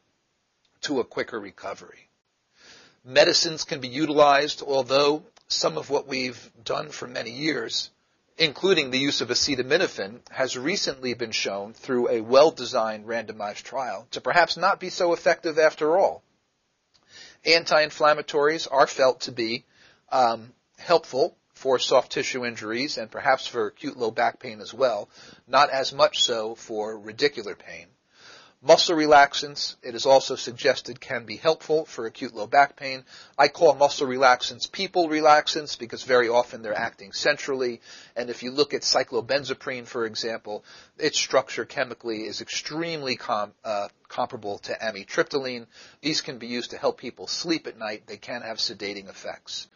to 0.81 1.01
a 1.01 1.05
quicker 1.05 1.39
recovery. 1.39 2.09
Medicines 3.05 3.65
can 3.65 3.81
be 3.81 3.89
utilized, 3.89 4.63
although 4.63 5.25
some 5.51 5.77
of 5.77 5.91
what 5.91 6.07
we've 6.07 6.51
done 6.65 6.91
for 6.91 7.07
many 7.07 7.31
years, 7.31 7.91
including 8.39 8.91
the 8.91 8.99
use 8.99 9.21
of 9.21 9.29
acetaminophen, 9.29 10.21
has 10.31 10.57
recently 10.57 11.13
been 11.15 11.33
shown 11.33 11.75
through 11.75 12.09
a 12.09 12.21
well-designed 12.21 13.05
randomized 13.07 13.65
trial 13.65 14.07
to 14.13 14.21
perhaps 14.21 14.57
not 14.57 14.81
be 14.81 14.89
so 14.89 15.13
effective 15.13 15.59
after 15.59 15.99
all. 15.99 16.23
Anti-inflammatories 17.45 18.69
are 18.71 18.87
felt 18.87 19.23
to 19.23 19.33
be 19.33 19.65
um, 20.11 20.53
helpful 20.79 21.37
for 21.53 21.79
soft 21.79 22.13
tissue 22.13 22.47
injuries 22.47 22.97
and 22.97 23.11
perhaps 23.11 23.47
for 23.47 23.67
acute 23.67 23.97
low 23.97 24.11
back 24.11 24.39
pain 24.39 24.61
as 24.61 24.73
well, 24.73 25.09
not 25.47 25.69
as 25.69 25.93
much 25.93 26.23
so 26.23 26.55
for 26.55 26.99
radicular 26.99 27.59
pain. 27.59 27.87
Muscle 28.63 28.95
relaxants, 28.95 29.77
it 29.83 29.95
is 29.95 30.05
also 30.05 30.37
suggested, 30.37 31.01
can 31.01 31.25
be 31.25 31.39
helpful 31.39 31.87
for 31.87 32.05
acute 32.05 32.35
low 32.35 32.47
back 32.47 32.77
pain. 32.77 33.05
I 33.39 33.49
call 33.49 33.75
muscle 33.75 34.07
relaxants 34.07 34.71
people 34.71 35.09
relaxants 35.09 35.79
because 35.79 36.03
very 36.03 36.29
often 36.29 36.61
they're 36.61 36.77
acting 36.77 37.13
centrally. 37.13 37.81
And 38.15 38.29
if 38.29 38.43
you 38.43 38.51
look 38.51 38.75
at 38.75 38.83
cyclobenzaprine, 38.83 39.87
for 39.87 40.05
example, 40.05 40.63
its 40.99 41.19
structure 41.19 41.65
chemically 41.65 42.27
is 42.27 42.43
extremely 42.43 43.17
com- 43.17 43.55
uh, 43.65 43.89
comparable 44.09 44.59
to 44.59 44.75
amitriptyline. 44.75 45.67
These 46.03 46.21
can 46.21 46.37
be 46.37 46.49
used 46.49 46.73
to 46.73 46.79
help 46.79 46.99
people 46.99 47.29
sleep 47.29 47.67
at 47.67 47.79
night. 47.79 48.03
They 48.07 48.19
can 48.19 48.43
have 48.43 48.59
sedating 48.59 49.09
effects. 49.09 49.69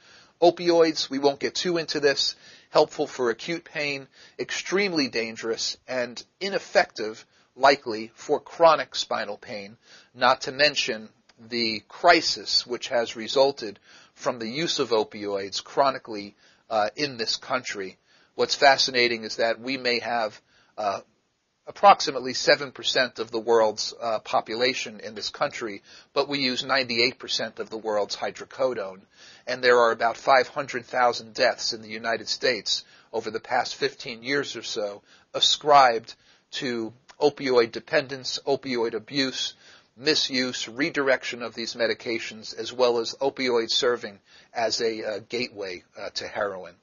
Opioids, 0.43 1.09
we 1.09 1.19
won't 1.19 1.41
get 1.41 1.55
too 1.55 1.79
into 1.79 2.01
this, 2.01 2.35
helpful 2.69 3.07
for 3.07 3.31
acute 3.31 3.65
pain, 3.65 4.09
extremely 4.39 5.09
dangerous, 5.09 5.79
and 5.89 6.23
ineffective, 6.39 7.25
likely, 7.57 8.11
for 8.15 8.41
chronic 8.41 8.95
spinal 8.95 9.39
pain, 9.39 9.77
not 10.15 10.43
to 10.43 10.53
mention 10.53 11.09
the 11.39 11.83
crisis 11.89 12.67
which 12.67 12.89
has 12.89 13.17
resulted 13.17 13.79
from 14.15 14.39
the 14.39 14.49
use 14.49 14.79
of 14.79 14.91
opioids 14.91 15.63
chronically 15.63 16.35
uh, 16.71 16.91
in 16.97 17.17
this 17.17 17.37
country. 17.37 17.97
What's 18.35 18.55
fascinating 18.55 19.25
is 19.25 19.37
that 19.37 19.61
we 19.61 19.77
may 19.77 20.01
have 20.01 20.41
uh, 20.77 21.01
approximately 21.67 22.33
7% 22.33 23.19
of 23.19 23.31
the 23.31 23.41
world's 23.41 23.95
uh, 24.01 24.19
population 24.19 25.01
in 25.01 25.15
this 25.15 25.31
country, 25.31 25.83
but 26.13 26.29
we 26.29 26.41
use 26.41 26.63
98% 26.63 27.59
of 27.59 27.71
the 27.71 27.79
world's 27.79 28.17
hydrocodone. 28.17 29.01
And 29.47 29.63
there 29.63 29.79
are 29.79 29.93
about 29.93 30.17
500,000 30.17 31.35
deaths 31.35 31.73
in 31.73 31.83
the 31.83 31.89
United 31.89 32.29
States 32.29 32.85
over 33.13 33.31
the 33.31 33.41
past 33.41 33.77
15 33.77 34.23
years 34.23 34.57
or 34.57 34.63
so 34.63 35.03
ascribed 35.33 36.15
to 36.53 36.93
opioid 37.21 37.73
dependence, 37.73 38.39
opioid 38.47 38.95
abuse, 38.95 39.55
misuse, 39.97 40.69
redirection 40.69 41.43
of 41.43 41.55
these 41.55 41.75
medications, 41.75 42.57
as 42.59 42.73
well 42.73 42.99
as 42.99 43.15
opioids 43.21 43.71
serving 43.71 44.19
as 44.53 44.81
a 44.81 45.05
uh, 45.05 45.19
gateway 45.29 45.83
uh, 45.99 46.11
to 46.11 46.27
heroin. 46.27 46.75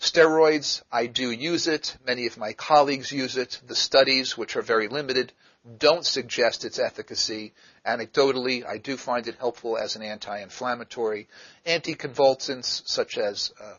Steroids, 0.00 0.82
I 0.92 1.06
do 1.06 1.30
use 1.30 1.66
it. 1.66 1.96
Many 2.06 2.26
of 2.26 2.36
my 2.36 2.52
colleagues 2.52 3.10
use 3.10 3.36
it. 3.36 3.60
The 3.66 3.74
studies, 3.74 4.36
which 4.36 4.56
are 4.56 4.62
very 4.62 4.88
limited, 4.88 5.32
don't 5.78 6.04
suggest 6.04 6.64
its 6.64 6.78
efficacy. 6.78 7.54
Anecdotally, 7.84 8.64
I 8.64 8.78
do 8.78 8.96
find 8.96 9.26
it 9.26 9.36
helpful 9.36 9.78
as 9.78 9.96
an 9.96 10.02
anti-inflammatory. 10.02 11.28
Anticonvulsants, 11.66 12.86
such 12.86 13.16
as 13.16 13.52
uh, 13.60 13.74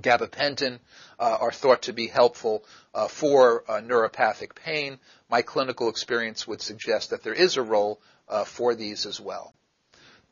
gabapentin, 0.00 0.78
uh, 1.18 1.38
are 1.40 1.52
thought 1.52 1.82
to 1.82 1.92
be 1.92 2.06
helpful 2.06 2.64
uh, 2.94 3.08
for 3.08 3.64
uh, 3.68 3.80
neuropathic 3.80 4.54
pain. 4.54 4.98
My 5.28 5.42
clinical 5.42 5.88
experience 5.88 6.46
would 6.46 6.60
suggest 6.60 7.10
that 7.10 7.22
there 7.22 7.34
is 7.34 7.56
a 7.56 7.62
role 7.62 8.00
uh, 8.28 8.44
for 8.44 8.74
these 8.74 9.06
as 9.06 9.20
well. 9.20 9.54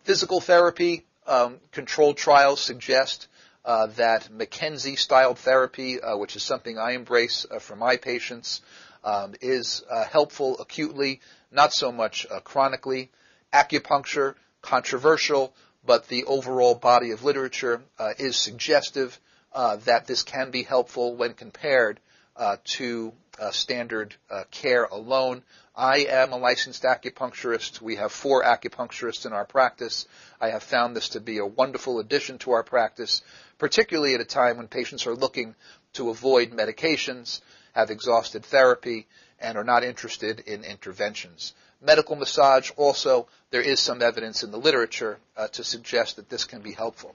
Physical 0.05 0.41
therapy, 0.41 1.05
um, 1.27 1.59
controlled 1.71 2.17
trials 2.17 2.61
suggest 2.61 3.29
uh, 3.65 3.87
that 3.87 4.29
McKenzie 4.33 4.99
style 4.99 5.35
therapy, 5.35 6.01
uh, 6.01 6.17
which 6.17 6.35
is 6.35 6.43
something 6.43 6.79
I 6.79 6.93
embrace 6.93 7.47
for 7.61 7.77
my 7.77 7.97
patients, 7.97 8.61
um, 9.05 9.35
is 9.41 9.85
helpful 10.11 10.59
acutely, 10.59 11.21
not 11.51 11.73
so 11.73 11.93
much 11.93 12.27
chronically. 12.45 13.11
Acupuncture, 13.53 14.35
controversial, 14.63 15.53
but 15.85 16.09
the 16.09 16.25
overall 16.25 16.75
body 16.75 17.11
of 17.11 17.23
literature 17.23 17.83
is 18.19 18.37
suggestive 18.37 19.21
Uh, 19.55 19.77
that 19.85 20.07
this 20.07 20.23
can 20.23 20.51
be 20.51 20.63
helpful 20.63 21.15
when 21.15 21.35
compared 21.35 22.01
uh, 22.37 22.57
to 22.65 23.13
uh, 23.39 23.51
standard 23.51 24.15
care 24.51 24.85
alone. 24.85 25.43
I 25.77 26.07
am 26.09 26.33
a 26.33 26.39
licensed 26.39 26.83
acupuncturist. 26.83 27.81
We 27.81 27.97
have 27.97 28.13
four 28.13 28.43
acupuncturists 28.43 29.27
in 29.27 29.33
our 29.33 29.45
practice. 29.45 30.07
I 30.41 30.51
have 30.51 30.63
found 30.63 30.97
this 30.97 31.11
to 31.11 31.21
be 31.21 31.39
a 31.39 31.47
wonderful 31.47 31.99
addition 31.99 32.39
to 32.39 32.53
our 32.53 32.63
practice, 32.63 33.23
particularly 33.59 34.15
at 34.15 34.21
a 34.21 34.25
time 34.25 34.57
when 34.57 34.69
patients 34.69 35.07
are 35.07 35.15
looking 35.15 35.55
to 35.95 36.11
avoid 36.11 36.51
medications, 36.51 37.41
have 37.75 37.91
exhausted 37.91 38.45
therapy, 38.45 39.07
and 39.39 39.59
are 39.59 39.65
not 39.65 39.85
interested 39.85 40.41
in 40.41 40.65
interventions. 40.65 41.53
Medical 41.81 42.17
massage 42.17 42.71
also, 42.77 43.27
there 43.51 43.61
is 43.61 43.81
some 43.81 44.03
evidence 44.03 44.43
in 44.43 44.51
the 44.51 44.59
literature 44.59 45.19
uh, 45.37 45.49
to 45.49 45.65
suggest 45.65 46.17
that 46.17 46.29
this 46.29 46.45
can 46.45 46.63
be 46.63 46.73
helpful. 46.73 47.15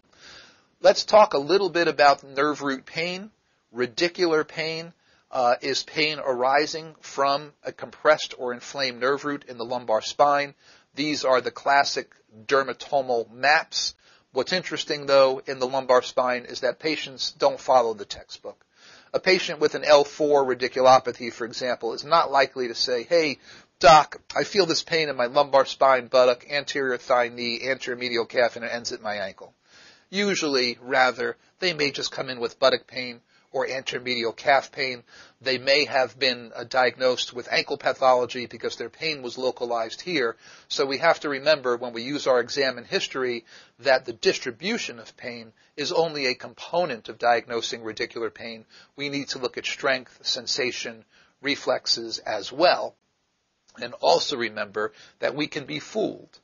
Let's 0.80 1.06
talk 1.06 1.34
a 1.34 1.40
little 1.40 1.72
bit 1.72 1.88
about 1.88 2.24
nerve 2.24 2.62
root 2.62 2.86
pain. 2.86 3.32
Radicular 3.74 4.48
pain 4.48 4.94
uh, 5.32 5.56
is 5.60 5.82
pain 5.82 6.20
arising 6.20 6.94
from 7.02 7.54
a 7.64 7.72
compressed 7.72 8.36
or 8.38 8.54
inflamed 8.54 9.00
nerve 9.00 9.26
root 9.26 9.44
in 9.48 9.58
the 9.58 9.66
lumbar 9.66 10.04
spine. 10.04 10.54
These 10.94 11.26
are 11.26 11.42
the 11.42 11.50
classic 11.50 12.12
dermatomal 12.46 13.32
maps. 13.32 13.96
What's 14.34 14.54
interesting 14.54 15.08
though 15.08 15.42
in 15.48 15.58
the 15.58 15.68
lumbar 15.68 16.04
spine 16.04 16.46
is 16.46 16.60
that 16.60 16.78
patients 16.78 17.32
don't 17.32 17.60
follow 17.60 17.96
the 17.96 18.06
textbook. 18.06 18.64
A 19.14 19.20
patient 19.20 19.60
with 19.60 19.74
an 19.74 19.82
L4 19.82 20.46
radiculopathy, 20.46 21.34
for 21.34 21.46
example, 21.46 21.94
is 21.94 22.04
not 22.04 22.30
likely 22.30 22.68
to 22.68 22.76
say, 22.76 23.02
hey, 23.02 23.40
doc, 23.80 24.22
I 24.36 24.44
feel 24.44 24.68
this 24.68 24.84
pain 24.84 25.10
in 25.10 25.16
my 25.16 25.26
lumbar 25.26 25.66
spine, 25.66 26.06
buttock, 26.06 26.46
anterior 26.52 26.98
thigh, 26.98 27.30
knee, 27.30 27.68
anterior 27.68 27.98
medial 27.98 28.28
calf, 28.28 28.56
and 28.56 28.64
it 28.64 28.72
ends 28.72 28.92
at 28.92 29.02
my 29.02 29.16
ankle. 29.16 29.56
Usually, 30.10 30.78
rather, 30.82 31.38
they 31.60 31.74
may 31.74 31.92
just 31.92 32.12
come 32.12 32.30
in 32.30 32.40
with 32.40 32.60
buttock 32.60 32.88
pain 32.88 33.22
or 33.52 33.68
anteromedial 33.68 34.36
calf 34.36 34.72
pain. 34.72 35.04
They 35.42 35.58
may 35.58 35.86
have 35.86 36.18
been 36.20 36.52
uh, 36.56 36.64
diagnosed 36.64 37.34
with 37.34 37.52
ankle 37.52 37.78
pathology 37.78 38.46
because 38.46 38.76
their 38.76 38.90
pain 38.90 39.22
was 39.22 39.38
localized 39.38 40.02
here. 40.02 40.38
So 40.68 40.86
we 40.86 41.00
have 41.00 41.20
to 41.22 41.30
remember 41.30 41.76
when 41.78 41.94
we 41.94 42.04
use 42.04 42.28
our 42.28 42.40
exam 42.40 42.78
in 42.78 42.84
history 42.84 43.46
that 43.80 44.06
the 44.06 44.14
distribution 44.14 45.00
of 45.00 45.18
pain 45.18 45.54
is 45.76 45.92
only 45.92 46.28
a 46.28 46.36
component 46.36 47.10
of 47.10 47.18
diagnosing 47.18 47.82
radicular 47.82 48.34
pain. 48.34 48.66
We 48.96 49.10
need 49.10 49.30
to 49.30 49.40
look 49.40 49.58
at 49.58 49.66
strength, 49.66 50.20
sensation, 50.22 51.06
reflexes 51.42 52.20
as 52.20 52.52
well. 52.52 52.96
And 53.82 53.94
also 54.02 54.38
remember 54.38 54.94
that 55.20 55.36
we 55.36 55.48
can 55.48 55.66
be 55.66 55.80
fooled. 55.80 56.40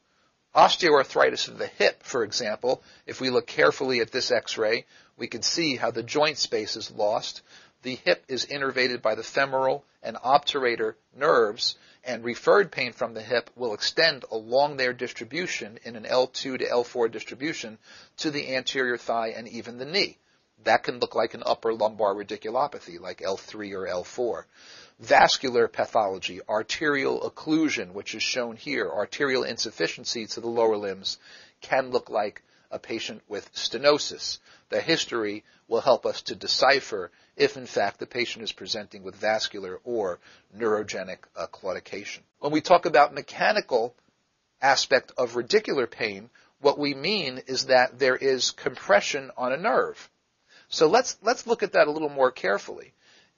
Osteoarthritis 0.56 1.48
of 1.48 1.58
the 1.58 1.66
hip, 1.66 2.04
for 2.04 2.24
example, 2.24 2.84
if 3.08 3.20
we 3.20 3.32
look 3.32 3.48
carefully 3.48 4.02
at 4.02 4.12
this 4.12 4.30
x-ray, 4.30 4.86
we 5.18 5.28
can 5.28 5.42
see 5.42 5.76
how 5.76 5.90
the 5.90 6.04
joint 6.04 6.38
space 6.38 6.76
is 6.76 6.92
lost. 6.92 7.42
The 7.82 7.96
hip 7.96 8.24
is 8.28 8.46
innervated 8.46 9.02
by 9.02 9.16
the 9.16 9.24
femoral 9.24 9.84
and 10.04 10.16
obturator 10.18 10.94
nerves, 11.16 11.76
and 12.04 12.24
referred 12.24 12.72
pain 12.72 12.94
from 12.94 13.16
the 13.16 13.22
hip 13.22 13.50
will 13.56 13.74
extend 13.74 14.26
along 14.30 14.78
their 14.78 14.94
distribution 14.94 15.80
in 15.84 15.96
an 15.96 16.04
L2 16.04 16.60
to 16.60 16.66
L4 16.66 17.12
distribution 17.12 17.80
to 18.18 18.30
the 18.30 18.56
anterior 18.56 18.98
thigh 18.98 19.30
and 19.30 19.48
even 19.48 19.80
the 19.80 19.86
knee. 19.86 20.20
That 20.66 20.84
can 20.84 21.00
look 21.00 21.16
like 21.16 21.34
an 21.34 21.44
upper 21.46 21.74
lumbar 21.74 22.14
radiculopathy, 22.14 23.00
like 23.00 23.22
L3 23.22 23.74
or 23.74 23.88
L4 23.88 24.44
vascular 25.00 25.68
pathology, 25.68 26.42
arterial 26.48 27.30
occlusion, 27.30 27.94
which 27.94 28.16
is 28.16 28.24
shown 28.24 28.56
here, 28.56 28.90
arterial 28.90 29.44
insufficiency 29.44 30.26
to 30.28 30.42
the 30.42 30.48
lower 30.48 30.78
limbs, 30.78 31.18
can 31.62 31.92
look 31.92 32.10
like 32.10 32.44
a 32.72 32.80
patient 32.80 33.22
with 33.28 33.54
stenosis. 33.54 34.40
The 34.70 34.82
history 34.82 35.44
will 35.68 35.82
help 35.82 36.06
us 36.06 36.22
to 36.24 36.36
decipher 36.36 37.12
if 37.36 37.56
in 37.56 37.66
fact 37.66 38.00
the 38.00 38.08
patient 38.08 38.44
is 38.44 38.52
presenting 38.52 39.04
with 39.04 39.16
vascular 39.16 39.80
or 39.84 40.20
neurogenic 40.58 41.20
uh, 41.36 41.48
claudication. 41.48 42.20
When 42.40 42.52
we 42.52 42.62
talk 42.62 42.86
about 42.86 43.14
mechanical 43.14 43.96
aspect 44.62 45.12
of 45.18 45.34
radicular 45.34 45.90
pain, 45.90 46.30
what 46.62 46.80
we 46.80 46.94
mean 46.94 47.42
is 47.48 47.66
that 47.66 48.00
there 48.00 48.16
is 48.16 48.52
compression 48.52 49.32
on 49.38 49.54
a 49.54 49.58
nerve. 49.58 50.10
So 50.70 50.88
let's, 50.88 51.18
let's 51.22 51.46
look 51.46 51.62
at 51.62 51.74
that 51.74 51.88
a 51.88 51.92
little 51.92 52.10
more 52.10 52.32
carefully 52.32 52.94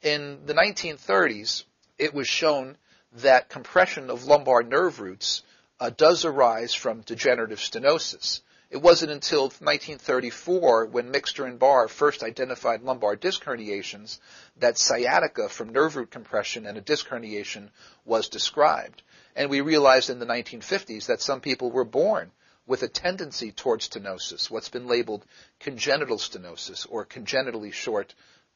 in 0.06 0.46
the 0.46 0.54
1930s, 0.54 1.64
it 1.98 2.14
was 2.14 2.28
shown 2.28 2.78
that 3.12 3.50
compression 3.50 4.12
of 4.12 4.26
lumbar 4.26 4.62
nerve 4.62 5.00
roots 5.00 5.42
uh, 5.80 5.90
does 5.90 6.26
arise 6.26 6.76
from 6.76 7.02
degenerative 7.02 7.58
stenosis. 7.58 8.42
It 8.70 8.78
wasn't 8.78 9.12
until 9.12 9.46
1934 9.46 10.86
when 10.86 11.12
Mixter 11.12 11.48
and 11.48 11.58
Barr 11.58 11.88
first 11.88 12.22
identified 12.22 12.84
lumbar 12.84 13.16
disc 13.16 13.44
herniations 13.44 14.20
that 14.58 14.78
sciatica 14.78 15.50
from 15.50 15.70
nerve 15.70 15.96
root 15.96 16.12
compression 16.12 16.68
and 16.68 16.78
a 16.78 16.82
disc 16.82 17.08
herniation 17.08 17.70
was 18.06 18.30
described. 18.30 19.02
And 19.36 19.50
we 19.50 19.62
realized 19.62 20.12
in 20.12 20.20
the 20.20 20.28
1950s 20.28 21.08
that 21.08 21.22
some 21.22 21.42
people 21.42 21.72
were 21.72 21.84
born 21.84 22.32
with 22.68 22.84
a 22.84 22.88
tendency 22.88 23.52
towards 23.52 23.90
stenosis, 23.90 24.52
what's 24.52 24.70
been 24.70 24.88
labeled 24.88 25.26
congenital 25.60 26.18
stenosis 26.18 26.86
or 26.88 27.06
congenitally 27.06 27.72
short 27.72 28.14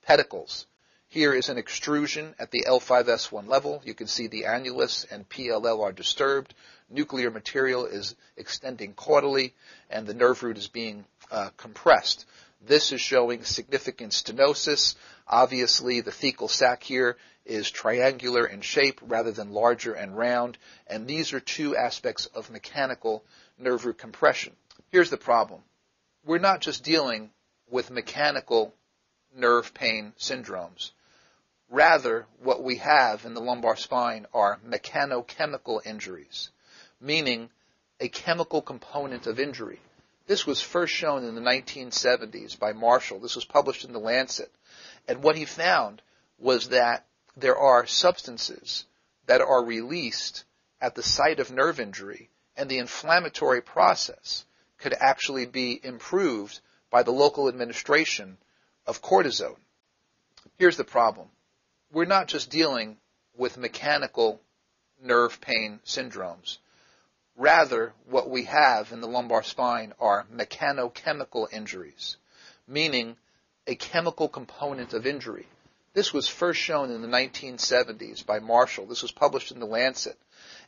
pedicles. 0.08 0.68
Here 1.12 1.34
is 1.34 1.50
an 1.50 1.58
extrusion 1.58 2.36
at 2.38 2.52
the 2.52 2.66
L5S1 2.68 3.48
level. 3.48 3.82
You 3.84 3.96
can 3.96 4.06
see 4.06 4.28
the 4.28 4.44
annulus 4.44 5.12
and 5.12 5.28
PLL 5.28 5.82
are 5.82 5.92
disturbed. 5.92 6.54
Nuclear 6.88 7.32
material 7.32 7.88
is 7.88 8.16
extending 8.38 8.94
caudally, 8.94 9.54
and 9.90 10.06
the 10.06 10.14
nerve 10.14 10.44
root 10.44 10.60
is 10.60 10.68
being 10.68 11.06
uh, 11.32 11.50
compressed. 11.58 12.28
This 12.62 12.92
is 12.92 13.02
showing 13.02 13.44
significant 13.44 14.12
stenosis. 14.12 14.94
Obviously, 15.28 16.02
the 16.02 16.12
thecal 16.12 16.48
sac 16.48 16.84
here 16.84 17.18
is 17.44 17.72
triangular 17.72 18.46
in 18.46 18.62
shape 18.62 19.02
rather 19.02 19.32
than 19.32 19.52
larger 19.52 19.94
and 19.96 20.16
round, 20.16 20.60
and 20.86 21.08
these 21.08 21.34
are 21.34 21.40
two 21.40 21.76
aspects 21.76 22.28
of 22.28 22.52
mechanical 22.52 23.24
nerve 23.58 23.84
root 23.84 23.98
compression. 23.98 24.56
Here's 24.92 25.10
the 25.10 25.18
problem. 25.18 25.62
We're 26.24 26.38
not 26.38 26.62
just 26.62 26.84
dealing 26.84 27.32
with 27.68 27.90
mechanical 27.90 28.76
nerve 29.36 29.74
pain 29.74 30.14
syndromes. 30.20 30.92
Rather, 31.70 32.26
what 32.40 32.64
we 32.64 32.78
have 32.78 33.26
in 33.26 33.36
the 33.36 33.42
lumbar 33.42 33.76
spine 33.76 34.26
are 34.34 34.60
mechanochemical 34.68 35.86
injuries, 35.86 36.50
meaning 37.00 37.50
a 38.00 38.10
chemical 38.10 38.62
component 38.62 39.28
of 39.28 39.40
injury. 39.40 39.80
This 40.26 40.48
was 40.48 40.62
first 40.62 40.94
shown 40.94 41.24
in 41.24 41.36
the 41.36 41.42
1970s 41.42 42.58
by 42.58 42.74
Marshall. 42.74 43.20
This 43.20 43.36
was 43.36 43.46
published 43.46 43.86
in 43.86 43.94
The 43.94 44.00
Lancet. 44.00 44.52
And 45.08 45.22
what 45.22 45.36
he 45.36 45.46
found 45.46 46.02
was 46.40 46.70
that 46.70 47.06
there 47.38 47.58
are 47.58 47.86
substances 47.86 48.86
that 49.28 49.42
are 49.42 49.64
released 49.64 50.46
at 50.82 50.96
the 50.96 51.04
site 51.04 51.40
of 51.40 51.52
nerve 51.52 51.80
injury, 51.80 52.30
and 52.58 52.70
the 52.70 52.80
inflammatory 52.80 53.62
process 53.62 54.46
could 54.80 54.96
actually 55.00 55.46
be 55.46 55.80
improved 55.84 56.60
by 56.90 57.04
the 57.04 57.12
local 57.12 57.48
administration 57.48 58.38
of 58.88 59.02
cortisone. 59.04 59.58
Here's 60.58 60.78
the 60.78 60.84
problem 60.84 61.30
we're 61.92 62.06
not 62.06 62.28
just 62.28 62.50
dealing 62.50 62.98
with 63.36 63.58
mechanical 63.58 64.40
nerve 65.02 65.40
pain 65.42 65.80
syndromes. 65.86 66.58
Rather, 67.36 67.94
what 68.10 68.30
we 68.30 68.44
have 68.44 68.92
in 68.92 69.02
the 69.02 69.08
lumbar 69.08 69.44
spine 69.44 69.94
are 70.00 70.28
mechanochemical 70.34 71.52
injuries, 71.54 72.18
meaning 72.68 73.16
a 73.66 73.76
chemical 73.76 74.28
component 74.28 74.94
of 74.94 75.08
injury. 75.08 75.48
This 75.94 76.14
was 76.14 76.28
first 76.28 76.60
shown 76.60 76.92
in 76.92 77.02
the 77.02 77.08
1970s 77.08 78.26
by 78.26 78.40
Marshall. 78.40 78.86
This 78.86 79.02
was 79.02 79.12
published 79.12 79.52
in 79.52 79.60
The 79.60 79.66
Lancet. 79.66 80.18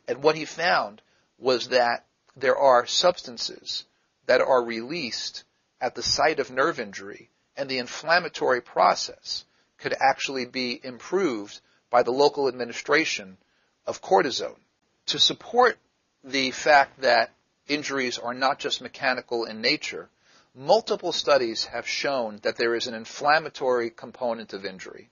And 0.08 0.22
what 0.22 0.34
he 0.34 0.44
found 0.44 1.02
was 1.38 1.68
that 1.68 2.04
there 2.36 2.56
are 2.56 2.86
substances 2.86 3.84
that 4.26 4.40
are 4.40 4.64
released 4.64 5.44
at 5.80 5.94
the 5.94 6.02
site 6.02 6.40
of 6.40 6.50
nerve 6.50 6.80
injury 6.80 7.28
and 7.56 7.68
the 7.68 7.78
inflammatory 7.78 8.60
process 8.60 9.44
could 9.82 9.94
actually 10.00 10.46
be 10.46 10.80
improved 10.82 11.60
by 11.90 12.02
the 12.02 12.12
local 12.12 12.48
administration 12.48 13.36
of 13.84 14.00
cortisone. 14.00 14.58
To 15.06 15.18
support 15.18 15.76
the 16.22 16.52
fact 16.52 17.00
that 17.00 17.32
injuries 17.66 18.18
are 18.18 18.32
not 18.32 18.60
just 18.60 18.80
mechanical 18.80 19.44
in 19.44 19.60
nature, 19.60 20.08
multiple 20.54 21.12
studies 21.12 21.64
have 21.64 21.86
shown 21.86 22.38
that 22.44 22.56
there 22.56 22.74
is 22.76 22.86
an 22.86 22.94
inflammatory 22.94 23.90
component 23.90 24.52
of 24.52 24.64
injury. 24.64 25.10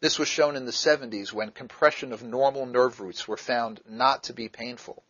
This 0.00 0.18
was 0.18 0.28
shown 0.28 0.56
in 0.56 0.66
the 0.66 0.72
70s 0.72 1.32
when 1.32 1.50
compression 1.50 2.12
of 2.12 2.22
normal 2.22 2.66
nerve 2.66 3.00
roots 3.00 3.26
were 3.26 3.36
found 3.36 3.80
not 3.88 4.24
to 4.24 4.32
be 4.32 4.48
painful. 4.48 5.02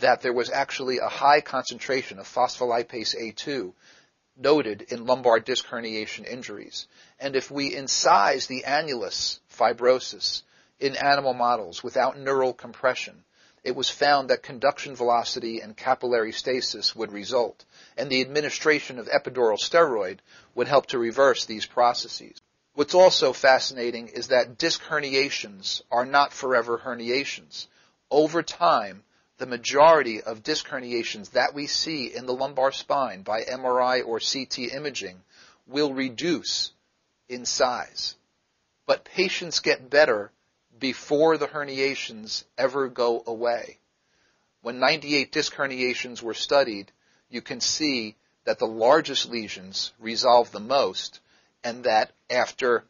That 0.00 0.20
there 0.20 0.34
was 0.34 0.50
actually 0.50 0.98
a 0.98 1.08
high 1.08 1.40
concentration 1.40 2.18
of 2.18 2.26
phospholipase 2.26 3.14
A2 3.16 3.72
noted 4.36 4.82
in 4.88 5.06
lumbar 5.06 5.40
disc 5.40 5.66
herniation 5.66 6.26
injuries. 6.26 6.86
And 7.18 7.34
if 7.36 7.50
we 7.50 7.72
incise 7.72 8.46
the 8.46 8.64
annulus 8.66 9.40
fibrosus 9.50 10.42
in 10.78 10.96
animal 10.96 11.34
models 11.34 11.82
without 11.82 12.18
neural 12.18 12.52
compression, 12.52 13.24
it 13.64 13.74
was 13.74 13.90
found 13.90 14.30
that 14.30 14.44
conduction 14.44 14.94
velocity 14.94 15.60
and 15.60 15.76
capillary 15.76 16.32
stasis 16.32 16.94
would 16.94 17.10
result, 17.10 17.64
and 17.96 18.08
the 18.08 18.20
administration 18.20 18.98
of 18.98 19.08
epidural 19.08 19.58
steroid 19.58 20.18
would 20.54 20.68
help 20.68 20.86
to 20.86 20.98
reverse 20.98 21.46
these 21.46 21.66
processes. 21.66 22.40
What's 22.74 22.94
also 22.94 23.32
fascinating 23.32 24.08
is 24.08 24.28
that 24.28 24.58
disc 24.58 24.82
herniations 24.82 25.82
are 25.90 26.06
not 26.06 26.32
forever 26.32 26.78
herniations. 26.78 27.66
Over 28.10 28.42
time, 28.42 29.02
the 29.38 29.46
majority 29.46 30.22
of 30.22 30.42
disc 30.42 30.66
herniations 30.66 31.32
that 31.32 31.54
we 31.54 31.66
see 31.66 32.14
in 32.14 32.26
the 32.26 32.32
lumbar 32.32 32.72
spine 32.72 33.22
by 33.22 33.42
MRI 33.42 34.06
or 34.06 34.18
CT 34.18 34.72
imaging 34.72 35.22
will 35.66 35.92
reduce 35.92 36.72
in 37.28 37.44
size. 37.44 38.16
But 38.86 39.04
patients 39.04 39.60
get 39.60 39.90
better 39.90 40.30
before 40.78 41.36
the 41.36 41.48
herniations 41.48 42.44
ever 42.56 42.88
go 42.88 43.22
away. 43.26 43.78
When 44.62 44.78
98 44.78 45.32
disc 45.32 45.54
herniations 45.54 46.22
were 46.22 46.34
studied, 46.34 46.90
you 47.28 47.42
can 47.42 47.60
see 47.60 48.16
that 48.44 48.58
the 48.58 48.66
largest 48.66 49.28
lesions 49.28 49.92
resolve 49.98 50.50
the 50.52 50.60
most 50.60 51.20
and 51.62 51.84
that 51.84 52.12
after 52.30 52.84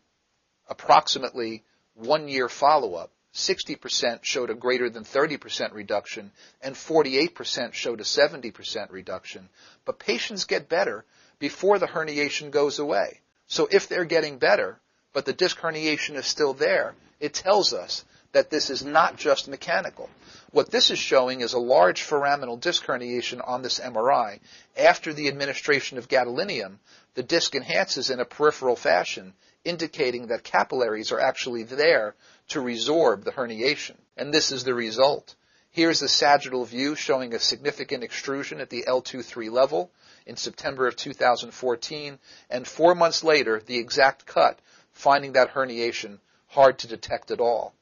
approximately 0.69 1.65
one 1.95 2.29
year 2.29 2.49
follow-up, 2.49 3.11
60% 3.37 4.21
showed 4.23 4.49
a 4.49 4.55
greater 4.55 4.89
than 4.89 5.05
30% 5.05 5.75
reduction, 5.75 6.33
and 6.63 6.75
48% 6.75 7.75
showed 7.75 8.01
a 8.01 8.05
70% 8.05 8.91
reduction. 8.91 9.49
But 9.85 9.99
patients 9.99 10.45
get 10.45 10.71
better 10.71 11.05
before 11.39 11.79
the 11.79 11.87
herniation 11.87 12.51
goes 12.51 12.79
away. 12.79 13.21
So 13.47 13.69
if 13.71 13.89
they're 13.89 14.07
getting 14.07 14.39
better, 14.39 14.81
but 15.13 15.27
the 15.27 15.35
disc 15.35 15.59
herniation 15.59 16.17
is 16.17 16.27
still 16.27 16.55
there, 16.55 16.95
it 17.21 17.35
tells 17.35 17.75
us 17.75 18.05
that 18.33 18.51
this 18.51 18.71
is 18.71 18.85
not 18.85 19.17
just 19.17 19.49
mechanical. 19.49 20.09
What 20.51 20.71
this 20.71 20.91
is 20.91 20.99
showing 20.99 21.43
is 21.43 21.53
a 21.53 21.59
large 21.59 22.03
foraminal 22.03 22.59
disc 22.59 22.85
herniation 22.85 23.47
on 23.47 23.63
this 23.63 23.79
MRI. 23.81 24.41
After 24.79 25.13
the 25.13 25.29
administration 25.29 25.99
of 25.99 26.09
gadolinium, 26.09 26.79
the 27.15 27.23
disc 27.23 27.55
enhances 27.55 28.09
in 28.09 28.21
a 28.21 28.25
peripheral 28.25 28.77
fashion 28.77 29.35
indicating 29.67 30.29
that 30.29 30.45
capillaries 30.45 31.13
are 31.13 31.21
actually 31.21 31.65
there 31.65 32.15
to 32.49 32.61
resorb 32.61 33.25
the 33.25 33.33
herniation. 33.33 33.97
And 34.17 34.33
this 34.33 34.53
is 34.53 34.65
the 34.65 34.75
result. 34.75 35.35
Here's 35.71 36.01
the 36.01 36.09
sagittal 36.09 36.65
view 36.65 36.95
showing 36.95 37.35
a 37.35 37.39
significant 37.39 38.03
extrusion 38.03 38.61
at 38.61 38.71
the 38.71 38.85
L2-3 38.89 39.51
level 39.51 39.91
in 40.25 40.37
September 40.37 40.87
of 40.87 40.97
2014, 40.97 42.19
and 42.49 42.67
four 42.67 42.95
months 42.95 43.23
later, 43.23 43.61
the 43.65 43.77
exact 43.77 44.25
cut, 44.27 44.59
finding 44.93 45.33
that 45.33 45.53
herniation 45.53 46.19
hard 46.47 46.79
to 46.79 46.89
detect 46.89 47.31
at 47.31 47.41
all. 47.41 47.75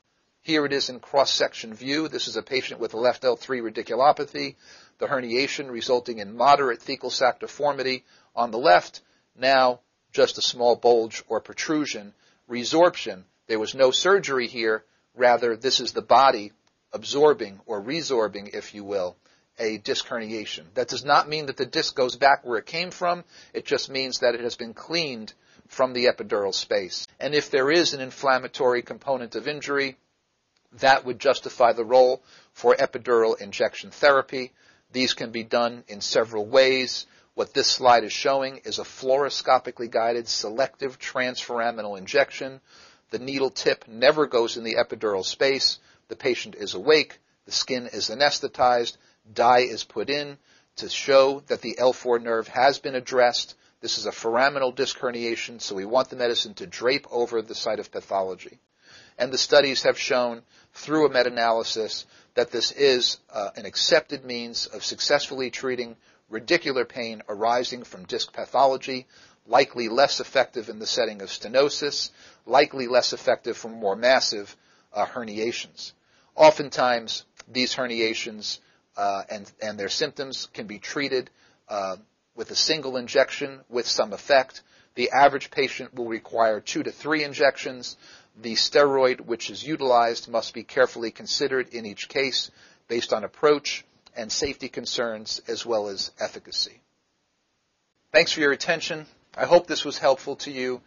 Here 0.42 0.66
it 0.66 0.72
is 0.72 0.90
in 0.90 1.00
cross-section 1.00 1.72
view. 1.72 2.08
This 2.08 2.28
is 2.28 2.36
a 2.36 2.42
patient 2.42 2.80
with 2.80 2.92
a 2.94 2.98
left 2.98 3.22
L3 3.22 3.62
radiculopathy, 3.62 4.56
the 4.98 5.06
herniation 5.06 5.70
resulting 5.70 6.18
in 6.18 6.36
moderate 6.36 6.80
thecal 6.80 7.10
sac 7.10 7.40
deformity 7.40 8.04
on 8.34 8.50
the 8.50 8.58
left, 8.58 9.00
now 9.36 9.80
just 10.12 10.36
a 10.36 10.42
small 10.42 10.76
bulge 10.76 11.22
or 11.28 11.40
protrusion, 11.40 12.12
resorption. 12.48 13.24
There 13.46 13.58
was 13.58 13.74
no 13.74 13.90
surgery 13.90 14.48
here, 14.48 14.84
rather 15.14 15.56
this 15.56 15.80
is 15.80 15.92
the 15.92 16.02
body 16.02 16.52
absorbing 16.92 17.60
or 17.66 17.82
resorbing, 17.82 18.54
if 18.54 18.74
you 18.74 18.84
will, 18.84 19.16
a 19.58 19.78
disc 19.78 20.06
herniation. 20.06 20.64
That 20.74 20.88
does 20.88 21.04
not 21.04 21.28
mean 21.28 21.46
that 21.46 21.56
the 21.56 21.66
disc 21.66 21.94
goes 21.94 22.16
back 22.16 22.44
where 22.44 22.58
it 22.58 22.66
came 22.66 22.90
from. 22.90 23.24
It 23.52 23.66
just 23.66 23.90
means 23.90 24.20
that 24.20 24.34
it 24.34 24.40
has 24.40 24.56
been 24.56 24.74
cleaned 24.74 25.34
from 25.68 25.92
the 25.92 26.06
epidural 26.06 26.54
space. 26.54 27.06
And 27.20 27.34
if 27.34 27.50
there 27.50 27.70
is 27.70 27.94
an 27.94 28.00
inflammatory 28.00 28.82
component 28.82 29.34
of 29.34 29.48
injury, 29.48 29.96
that 30.80 31.04
would 31.04 31.18
justify 31.18 31.72
the 31.72 31.84
role 31.84 32.22
for 32.52 32.74
epidural 32.74 33.40
injection 33.40 33.90
therapy. 33.90 34.52
These 34.92 35.14
can 35.14 35.30
be 35.30 35.44
done 35.44 35.84
in 35.88 36.00
several 36.00 36.46
ways. 36.46 37.06
What 37.34 37.54
this 37.54 37.68
slide 37.68 38.04
is 38.04 38.12
showing 38.12 38.58
is 38.64 38.78
a 38.78 38.84
fluoroscopically 38.84 39.90
guided 39.90 40.28
selective 40.28 40.98
transforaminal 40.98 41.98
injection. 41.98 42.60
The 43.14 43.20
needle 43.20 43.50
tip 43.50 43.86
never 43.86 44.26
goes 44.26 44.56
in 44.56 44.64
the 44.64 44.74
epidural 44.74 45.24
space. 45.24 45.78
The 46.08 46.16
patient 46.16 46.56
is 46.56 46.74
awake, 46.74 47.20
the 47.46 47.52
skin 47.52 47.86
is 47.86 48.10
anesthetized, 48.10 48.96
dye 49.32 49.60
is 49.60 49.84
put 49.84 50.10
in 50.10 50.36
to 50.78 50.88
show 50.88 51.38
that 51.46 51.60
the 51.60 51.76
L4 51.78 52.20
nerve 52.20 52.48
has 52.48 52.80
been 52.80 52.96
addressed. 52.96 53.54
This 53.80 53.98
is 53.98 54.06
a 54.06 54.10
foraminal 54.10 54.74
disc 54.74 54.98
herniation, 54.98 55.60
so 55.60 55.76
we 55.76 55.84
want 55.84 56.10
the 56.10 56.16
medicine 56.16 56.54
to 56.54 56.66
drape 56.66 57.06
over 57.08 57.40
the 57.40 57.54
site 57.54 57.78
of 57.78 57.92
pathology. 57.92 58.58
And 59.16 59.32
the 59.32 59.38
studies 59.38 59.84
have 59.84 59.96
shown 59.96 60.42
through 60.72 61.06
a 61.06 61.08
meta-analysis 61.08 62.06
that 62.34 62.50
this 62.50 62.72
is 62.72 63.18
uh, 63.32 63.50
an 63.54 63.64
accepted 63.64 64.24
means 64.24 64.66
of 64.66 64.84
successfully 64.84 65.52
treating 65.52 65.94
radicular 66.32 66.88
pain 66.88 67.22
arising 67.28 67.84
from 67.84 68.06
disc 68.06 68.32
pathology, 68.32 69.06
likely 69.46 69.88
less 69.88 70.20
effective 70.20 70.68
in 70.68 70.78
the 70.78 70.86
setting 70.86 71.22
of 71.22 71.28
stenosis, 71.28 72.10
likely 72.46 72.86
less 72.86 73.12
effective 73.12 73.56
for 73.56 73.68
more 73.68 73.96
massive 73.96 74.56
uh, 74.92 75.06
herniations. 75.06 75.92
Oftentimes, 76.34 77.24
these 77.48 77.74
herniations 77.74 78.58
uh, 78.96 79.22
and, 79.30 79.50
and 79.60 79.78
their 79.78 79.88
symptoms 79.88 80.48
can 80.52 80.66
be 80.66 80.78
treated 80.78 81.30
uh, 81.68 81.96
with 82.34 82.50
a 82.50 82.56
single 82.56 82.96
injection 82.96 83.60
with 83.68 83.86
some 83.86 84.12
effect. 84.12 84.62
The 84.94 85.10
average 85.10 85.50
patient 85.50 85.94
will 85.94 86.08
require 86.08 86.60
two 86.60 86.82
to 86.82 86.90
three 86.90 87.24
injections. 87.24 87.96
The 88.40 88.54
steroid 88.54 89.20
which 89.20 89.50
is 89.50 89.64
utilized 89.64 90.28
must 90.28 90.54
be 90.54 90.64
carefully 90.64 91.10
considered 91.10 91.68
in 91.74 91.86
each 91.86 92.08
case 92.08 92.50
based 92.88 93.12
on 93.12 93.24
approach 93.24 93.84
and 94.16 94.30
safety 94.30 94.68
concerns 94.68 95.40
as 95.48 95.66
well 95.66 95.88
as 95.88 96.12
efficacy. 96.18 96.80
Thanks 98.12 98.32
for 98.32 98.40
your 98.40 98.52
attention. 98.52 99.06
I 99.36 99.46
hope 99.46 99.66
this 99.66 99.84
was 99.84 99.98
helpful 99.98 100.36
to 100.36 100.50
you. 100.50 100.80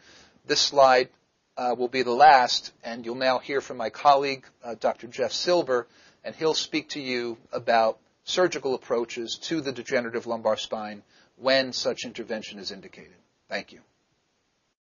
This 0.45 0.61
slide 0.61 1.09
uh, 1.57 1.75
will 1.77 1.89
be 1.89 2.03
the 2.03 2.11
last, 2.11 2.71
and 2.83 3.05
you'll 3.05 3.15
now 3.15 3.39
hear 3.39 3.59
from 3.59 3.77
my 3.77 3.89
colleague, 3.89 4.45
uh, 4.63 4.75
Dr. 4.79 5.07
Jeff 5.07 5.33
Silber, 5.33 5.87
and 6.23 6.35
he'll 6.35 6.53
speak 6.53 6.89
to 6.89 6.99
you 6.99 7.37
about 7.51 7.99
surgical 8.23 8.73
approaches 8.73 9.37
to 9.43 9.61
the 9.61 9.71
degenerative 9.71 10.27
lumbar 10.27 10.57
spine 10.57 11.03
when 11.35 11.73
such 11.73 12.05
intervention 12.05 12.59
is 12.59 12.71
indicated. 12.71 13.15
Thank 13.49 13.73
you. 13.73 13.81